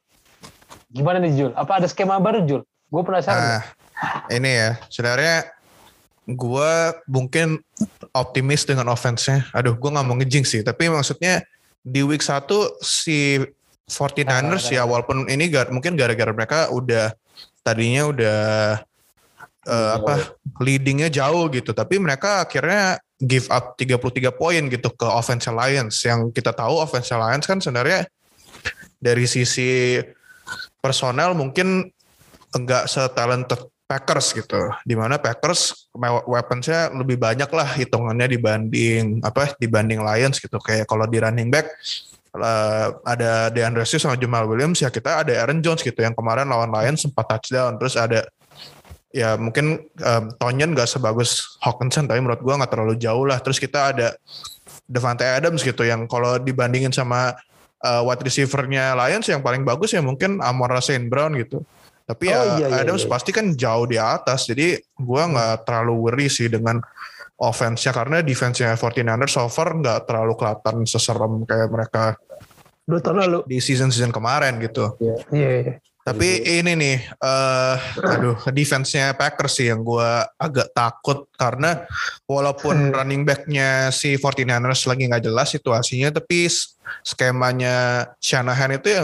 gimana 0.96 1.20
nih 1.20 1.36
Jul? 1.36 1.52
Apa 1.60 1.84
ada 1.84 1.88
skema 1.92 2.22
baru 2.24 2.48
Jul? 2.48 2.62
Gue 2.88 3.04
penasaran. 3.04 3.60
Nah, 3.60 3.64
ini 4.30 4.50
ya 4.52 4.70
sebenarnya 4.92 5.58
gue 6.28 6.74
mungkin 7.08 7.64
optimis 8.12 8.68
dengan 8.68 8.92
offense-nya. 8.92 9.48
Aduh, 9.56 9.80
gue 9.80 9.90
nggak 9.90 10.06
mau 10.06 10.20
ngejing 10.20 10.44
sih. 10.44 10.60
Tapi 10.60 10.92
maksudnya 10.92 11.40
di 11.80 12.04
week 12.04 12.20
1 12.20 12.44
si 12.84 13.40
49ers 13.88 14.68
ya 14.68 14.84
walaupun 14.84 15.32
ini 15.32 15.48
gar, 15.48 15.72
mungkin 15.72 15.96
gara-gara 15.96 16.36
mereka 16.36 16.68
udah 16.76 17.16
tadinya 17.64 18.12
udah 18.12 18.40
eh, 19.64 19.92
apa 19.96 20.36
leadingnya 20.60 21.08
jauh 21.08 21.48
gitu. 21.48 21.72
Tapi 21.72 21.96
mereka 21.96 22.44
akhirnya 22.44 23.00
give 23.16 23.48
up 23.48 23.80
33 23.80 24.36
poin 24.36 24.68
gitu 24.68 24.92
ke 24.92 25.08
offense 25.08 25.48
Lions. 25.48 25.96
Yang 26.04 26.36
kita 26.36 26.52
tahu 26.52 26.84
offense 26.84 27.08
Lions 27.16 27.48
kan 27.48 27.64
sebenarnya 27.64 28.04
dari 29.00 29.24
sisi 29.24 30.04
personel 30.84 31.32
mungkin 31.40 31.88
enggak 32.52 32.92
setalented 32.92 33.64
Packers 33.88 34.36
gitu. 34.36 34.69
Di 34.84 34.93
mana 35.00 35.15
Packers 35.15 35.88
weaponsnya 36.28 36.91
lebih 36.91 37.15
banyak 37.15 37.47
lah 37.47 37.80
hitungannya 37.80 38.28
dibanding 38.28 39.23
apa 39.23 39.56
dibanding 39.56 40.04
Lions 40.04 40.43
gitu. 40.43 40.60
Kayak 40.60 40.91
kalau 40.91 41.08
di 41.08 41.23
running 41.23 41.47
back 41.47 41.71
eh, 42.36 42.88
ada 43.08 43.47
DeAndre 43.50 43.88
Swift 43.88 44.04
sama 44.04 44.19
Jamal 44.19 44.43
Williams 44.45 44.84
ya 44.84 44.91
kita 44.91 45.23
ada 45.23 45.32
Aaron 45.32 45.63
Jones 45.63 45.82
gitu 45.82 46.04
yang 46.04 46.13
kemarin 46.13 46.52
lawan 46.52 46.69
Lions 46.69 47.08
sempat 47.08 47.32
touchdown 47.32 47.80
terus 47.80 47.95
ada 47.95 48.28
ya 49.15 49.39
mungkin 49.39 49.88
um, 50.04 50.23
Tonyan 50.36 50.76
gak 50.76 50.91
sebagus 50.91 51.58
Hawkinson 51.63 52.06
tapi 52.06 52.19
menurut 52.19 52.43
gua 52.43 52.60
nggak 52.60 52.71
terlalu 52.76 53.00
jauh 53.00 53.23
lah 53.23 53.39
terus 53.39 53.58
kita 53.58 53.95
ada 53.95 54.13
Devante 54.86 55.23
Adams 55.23 55.63
gitu 55.63 55.88
yang 55.88 56.06
kalau 56.06 56.38
dibandingin 56.38 56.91
sama 56.91 57.34
uh, 57.82 58.02
wide 58.04 58.23
receiver-nya 58.23 58.93
Lions 58.93 59.28
yang 59.32 59.39
paling 59.39 59.63
bagus 59.63 59.95
ya 59.95 60.04
mungkin 60.04 60.43
Amon 60.43 60.76
St. 60.84 61.08
Brown 61.08 61.34
gitu 61.39 61.63
tapi 62.08 62.32
ya 62.32 62.39
Oh, 62.39 62.46
iya, 62.63 62.67
iya, 62.72 62.88
Adams 62.88 63.04
iya. 63.04 63.12
pasti 63.12 63.36
kan 63.36 63.52
jauh 63.52 63.84
di 63.84 64.00
atas 64.00 64.48
jadi 64.48 64.80
gua 64.96 65.28
nggak 65.28 65.67
terlalu 65.67 65.93
worry 66.08 66.28
sih 66.32 66.48
dengan 66.48 66.80
offense-nya 67.38 67.91
karena 67.93 68.24
defense-nya 68.24 68.80
49ers 68.80 69.36
so 69.36 69.46
far 69.52 69.76
nggak 69.76 70.08
terlalu 70.10 70.34
kelihatan 70.39 70.88
seserem 70.88 71.43
kayak 71.46 71.70
mereka 71.70 72.04
Dua 72.88 73.04
tahun 73.04 73.20
lalu. 73.28 73.39
di 73.52 73.60
season-season 73.60 74.15
kemarin 74.15 74.63
gitu. 74.63 74.96
Iya. 75.04 75.15
iya. 75.36 75.76
Tapi 76.08 76.39
ini 76.63 76.72
nih, 76.72 76.98
eh 77.04 77.76
aduh, 78.00 78.39
defense-nya 78.48 79.12
Packers 79.20 79.60
sih 79.60 79.67
yang 79.67 79.84
gue 79.84 80.08
agak 80.39 80.72
takut 80.72 81.28
karena 81.36 81.84
walaupun 82.24 82.96
running 82.96 83.28
back-nya 83.28 83.91
si 83.91 84.15
49ers 84.15 84.88
lagi 84.88 85.04
nggak 85.04 85.28
jelas 85.28 85.52
situasinya, 85.52 86.15
tapi 86.15 86.48
skemanya 87.04 88.08
Shanahan 88.24 88.80
itu 88.80 88.88
yang 88.88 89.04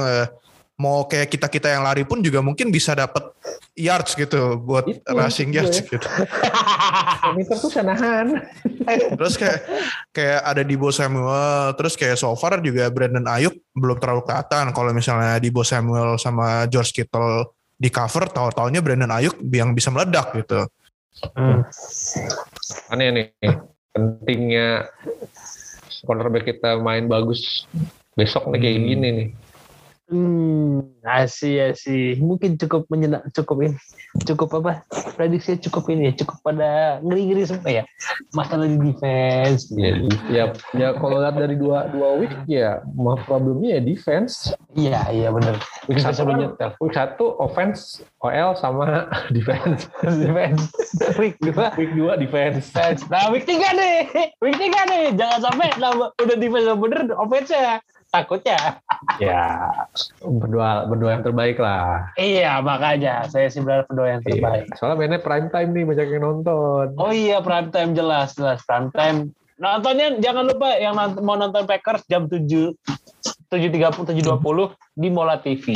mau 0.74 1.06
kayak 1.06 1.30
kita-kita 1.30 1.70
yang 1.70 1.86
lari 1.86 2.02
pun 2.02 2.18
juga 2.20 2.42
mungkin 2.42 2.74
bisa 2.74 2.98
dapat 2.98 3.22
yards 3.78 4.18
gitu 4.18 4.58
buat 4.58 4.90
Itu, 4.90 5.06
rushing 5.06 5.54
itu 5.54 5.58
yards 5.62 5.78
ya. 5.80 5.86
gitu. 5.86 6.08
Pemiter 7.30 7.58
tuh 7.58 7.70
Shanahan. 7.70 8.28
Terus 9.16 9.38
kayak 9.38 9.60
kayak 10.10 10.40
ada 10.44 10.62
Dibo 10.66 10.90
Samuel, 10.90 11.78
terus 11.78 11.94
kayak 11.94 12.18
so 12.18 12.34
far 12.34 12.58
juga 12.60 12.90
Brandon 12.90 13.24
Ayuk 13.30 13.54
belum 13.72 14.02
terlalu 14.02 14.26
kelihatan 14.26 14.74
kalau 14.74 14.92
misalnya 14.92 15.38
Dibo 15.38 15.62
Samuel 15.62 16.18
sama 16.18 16.66
George 16.68 16.92
Kittle 16.92 17.54
di 17.78 17.94
cover 17.94 18.28
tahu-taunya 18.28 18.82
Brandon 18.82 19.14
Ayuk 19.14 19.38
yang 19.54 19.72
bisa 19.72 19.94
meledak 19.94 20.34
gitu. 20.36 20.66
Aneh 22.90 23.10
nih. 23.14 23.28
Pentingnya 23.94 24.90
cornerback 26.04 26.50
kita 26.50 26.82
main 26.82 27.06
bagus 27.06 27.70
besok 28.18 28.50
nih 28.50 28.60
kayak 28.60 28.78
Hmm. 28.78 28.88
gini 28.90 29.08
nih. 29.14 29.28
Hmm, 30.12 30.84
asih 31.00 31.72
asih. 31.72 32.20
Mungkin 32.20 32.60
cukup 32.60 32.92
menyenang, 32.92 33.24
cukup 33.32 33.64
ini, 33.64 33.78
cukup 34.28 34.52
apa? 34.60 34.84
Prediksinya 35.16 35.64
cukup 35.64 35.96
ini, 35.96 36.12
ya, 36.12 36.14
cukup 36.20 36.44
pada 36.44 37.00
ngeri-ngeri 37.00 37.48
semua 37.48 37.72
ya. 37.72 37.84
Masalah 38.36 38.68
di 38.68 38.78
defense. 38.84 39.72
Ya, 39.72 39.96
ya, 40.28 40.44
ya 40.76 40.88
kalau 41.00 41.24
lihat 41.24 41.40
dari 41.40 41.56
dua 41.56 41.88
dua 41.88 42.20
week 42.20 42.36
ya, 42.52 42.84
mah 43.00 43.16
problemnya 43.24 43.80
ya 43.80 43.82
defense. 43.82 44.52
Iya, 44.76 45.08
iya 45.16 45.30
benar. 45.32 45.56
Week 45.88 46.04
satu, 46.04 46.20
sebelum 46.20 46.36
kan, 46.36 46.44
nyetel. 46.52 46.70
week 46.84 46.94
satu 46.94 47.26
offense 47.40 48.04
OL 48.20 48.60
sama 48.60 49.08
defense. 49.36 49.88
defense. 50.04 50.68
Week 51.16 51.40
dua. 51.40 51.72
Week 51.80 51.92
dua 51.96 52.20
defense. 52.20 52.60
defense. 52.60 53.08
Nah, 53.08 53.32
week 53.32 53.48
tiga 53.48 53.72
nih. 53.72 54.12
Week 54.44 54.60
tiga 54.60 54.84
nih. 54.92 55.16
Jangan 55.16 55.40
sampai 55.48 55.72
nambah- 55.80 56.12
udah 56.20 56.38
defense 56.38 56.68
bener, 56.76 57.02
offense-nya. 57.16 57.80
Takutnya. 58.14 58.78
ya 59.18 59.74
berdoa 60.22 60.86
berdoa 60.86 61.18
yang 61.18 61.26
terbaik 61.26 61.58
lah. 61.58 62.14
Iya, 62.14 62.62
makanya. 62.62 63.26
Saya 63.26 63.50
sih 63.50 63.66
berharap 63.66 63.90
berdoa 63.90 64.10
yang 64.14 64.22
terbaik. 64.22 64.70
Iya. 64.70 64.76
Soalnya 64.78 64.98
mainnya 65.02 65.20
prime 65.20 65.50
time 65.50 65.70
nih 65.74 65.84
banyak 65.90 66.08
yang 66.14 66.22
nonton. 66.22 66.94
Oh 67.02 67.10
iya, 67.10 67.42
prime 67.42 67.74
time 67.74 67.98
jelas, 67.98 68.38
jelas. 68.38 68.62
Prime 68.70 68.94
time. 68.94 69.34
Nontonnya 69.58 70.22
jangan 70.22 70.46
lupa 70.46 70.78
yang 70.78 70.94
mau 71.26 71.34
nonton 71.34 71.66
Packers 71.66 72.06
jam 72.06 72.30
7 72.30 72.78
7.30 73.50 74.14
7.20 74.14 74.78
di 74.94 75.10
Mola 75.10 75.42
TV. 75.42 75.74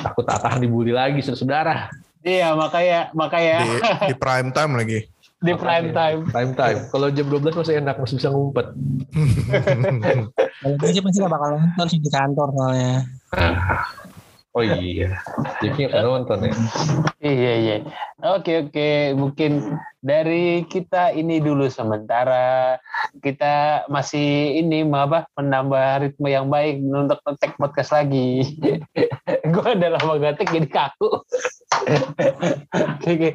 Takut 0.00 0.24
tak 0.24 0.40
tahan 0.40 0.60
dibully 0.64 0.92
lagi 0.96 1.20
saudara. 1.20 1.92
Iya, 2.24 2.56
makanya 2.56 3.12
makanya 3.12 3.56
Di, 3.60 4.12
di 4.12 4.14
prime 4.16 4.56
time 4.56 4.72
lagi. 4.78 5.11
Di 5.42 5.52
prime 5.58 5.90
time. 5.90 6.20
Prime 6.30 6.52
time. 6.54 6.78
Kalau 6.88 7.06
jam 7.10 7.26
12 7.26 7.58
masih 7.58 7.74
enak 7.82 7.96
masih 7.98 8.16
bisa 8.22 8.30
ngumpet. 8.30 8.66
Kalau 10.62 10.90
sih 10.94 11.02
pasti 11.02 11.18
gak 11.18 11.32
bakal 11.34 11.48
nonton 11.58 11.86
sih 11.90 11.98
di 11.98 12.10
kantor 12.10 12.48
soalnya. 12.54 13.02
Oh 14.52 14.60
iya. 14.60 15.16
Jadi 15.64 15.88
nggak 15.88 16.04
nonton 16.04 16.44
ya. 16.44 16.52
Iya, 17.24 17.52
iya. 17.56 17.76
Oke, 18.20 18.68
oke. 18.68 19.16
Mungkin 19.16 19.80
dari 20.04 20.68
kita 20.68 21.16
ini 21.16 21.40
dulu 21.40 21.72
sementara 21.72 22.76
kita 23.24 23.88
masih 23.88 24.60
ini 24.60 24.84
apa 24.92 25.24
menambah 25.40 26.04
ritme 26.04 26.28
yang 26.28 26.52
baik 26.52 26.84
untuk 26.84 27.24
ngetek 27.24 27.56
podcast 27.56 27.96
lagi. 27.96 28.44
Gue 29.56 29.68
udah 29.72 29.90
lama 29.96 30.36
take 30.36 30.52
jadi 30.52 30.68
kaku. 30.68 31.24
Oke, 33.08 33.32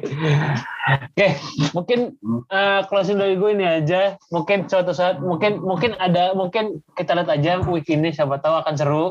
oke. 0.86 1.28
Mungkin 1.74 1.98
eh, 2.46 2.80
closing 2.86 3.18
dari 3.18 3.34
gue 3.34 3.50
ini 3.58 3.66
aja. 3.66 4.14
Mungkin 4.30 4.70
suatu 4.70 4.94
saat 4.94 5.18
mungkin 5.18 5.58
mungkin 5.62 5.98
ada 5.98 6.32
mungkin 6.38 6.78
kita 6.94 7.18
lihat 7.18 7.30
aja 7.30 7.58
week 7.66 7.90
ini 7.90 8.14
siapa 8.14 8.38
tahu 8.38 8.54
akan 8.62 8.74
seru. 8.78 9.06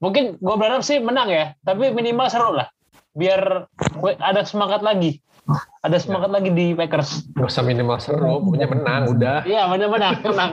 Mungkin 0.00 0.40
gue 0.40 0.56
berharap 0.56 0.80
sih 0.80 0.96
menang 0.96 1.28
ya, 1.28 1.52
tapi 1.60 1.92
minimal 1.92 2.26
seru 2.26 2.50
lah. 2.52 2.72
Biar 3.12 3.68
ada 4.16 4.40
semangat 4.42 4.80
lagi. 4.80 5.20
Ada 5.80 5.98
semangat 5.98 6.30
lagi 6.30 6.48
di 6.48 6.72
Packers. 6.72 7.26
Gak 7.34 7.48
usah 7.48 7.60
minimal 7.60 7.98
seru, 7.98 8.40
pokoknya 8.40 8.68
menang 8.70 9.02
udah. 9.10 9.44
Iya, 9.44 9.66
benar 9.66 9.88
menang, 9.88 10.14
menang. 10.26 10.50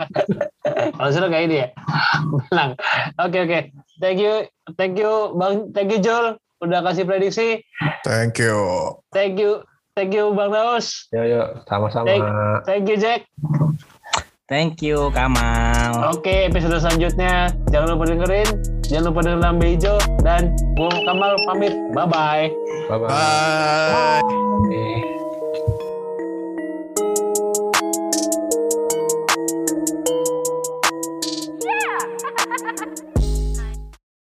Kalau 0.91 1.12
seru 1.12 1.27
kayak 1.27 1.45
ini 1.47 1.55
ya, 1.62 1.67
menang. 2.49 2.69
Oke 3.17 3.38
oke, 3.39 3.60
thank 3.97 4.19
you, 4.19 4.43
thank 4.75 4.95
you 4.95 5.12
bang, 5.33 5.71
thank 5.71 5.88
you 5.88 5.99
Joel, 5.99 6.36
udah 6.60 6.83
kasih 6.83 7.05
prediksi. 7.05 7.62
Thank 8.03 8.41
you. 8.41 8.57
Thank 9.13 9.38
you, 9.38 9.63
thank 9.93 10.12
you 10.12 10.33
bang 10.33 10.49
Daus, 10.49 11.07
Yo 11.13 11.23
yo 11.23 11.41
sama-sama. 11.63 12.03
Thank- 12.03 12.27
thank 12.65 12.83
you 12.83 12.97
Jack. 12.97 13.23
Thank 14.47 14.79
you 14.79 15.12
Kamal. 15.12 16.15
Oke, 16.15 16.47
episode 16.47 16.79
selanjutnya 16.79 17.51
jangan 17.67 17.99
lupa 17.99 18.07
dengerin, 18.07 18.47
jangan 18.88 19.03
lupa 19.12 19.19
dengerin 19.27 19.43
Lambe 19.43 19.67
Hijau 19.75 19.99
dan 20.23 20.55
Bung 20.79 20.95
Kamal 21.03 21.36
pamit. 21.51 21.75
Bye 21.91 22.07
bye. 22.07 22.47
Bye 22.88 22.97
bye. 23.03 23.12
Bye. 23.12 24.23
Eh. 24.71 25.16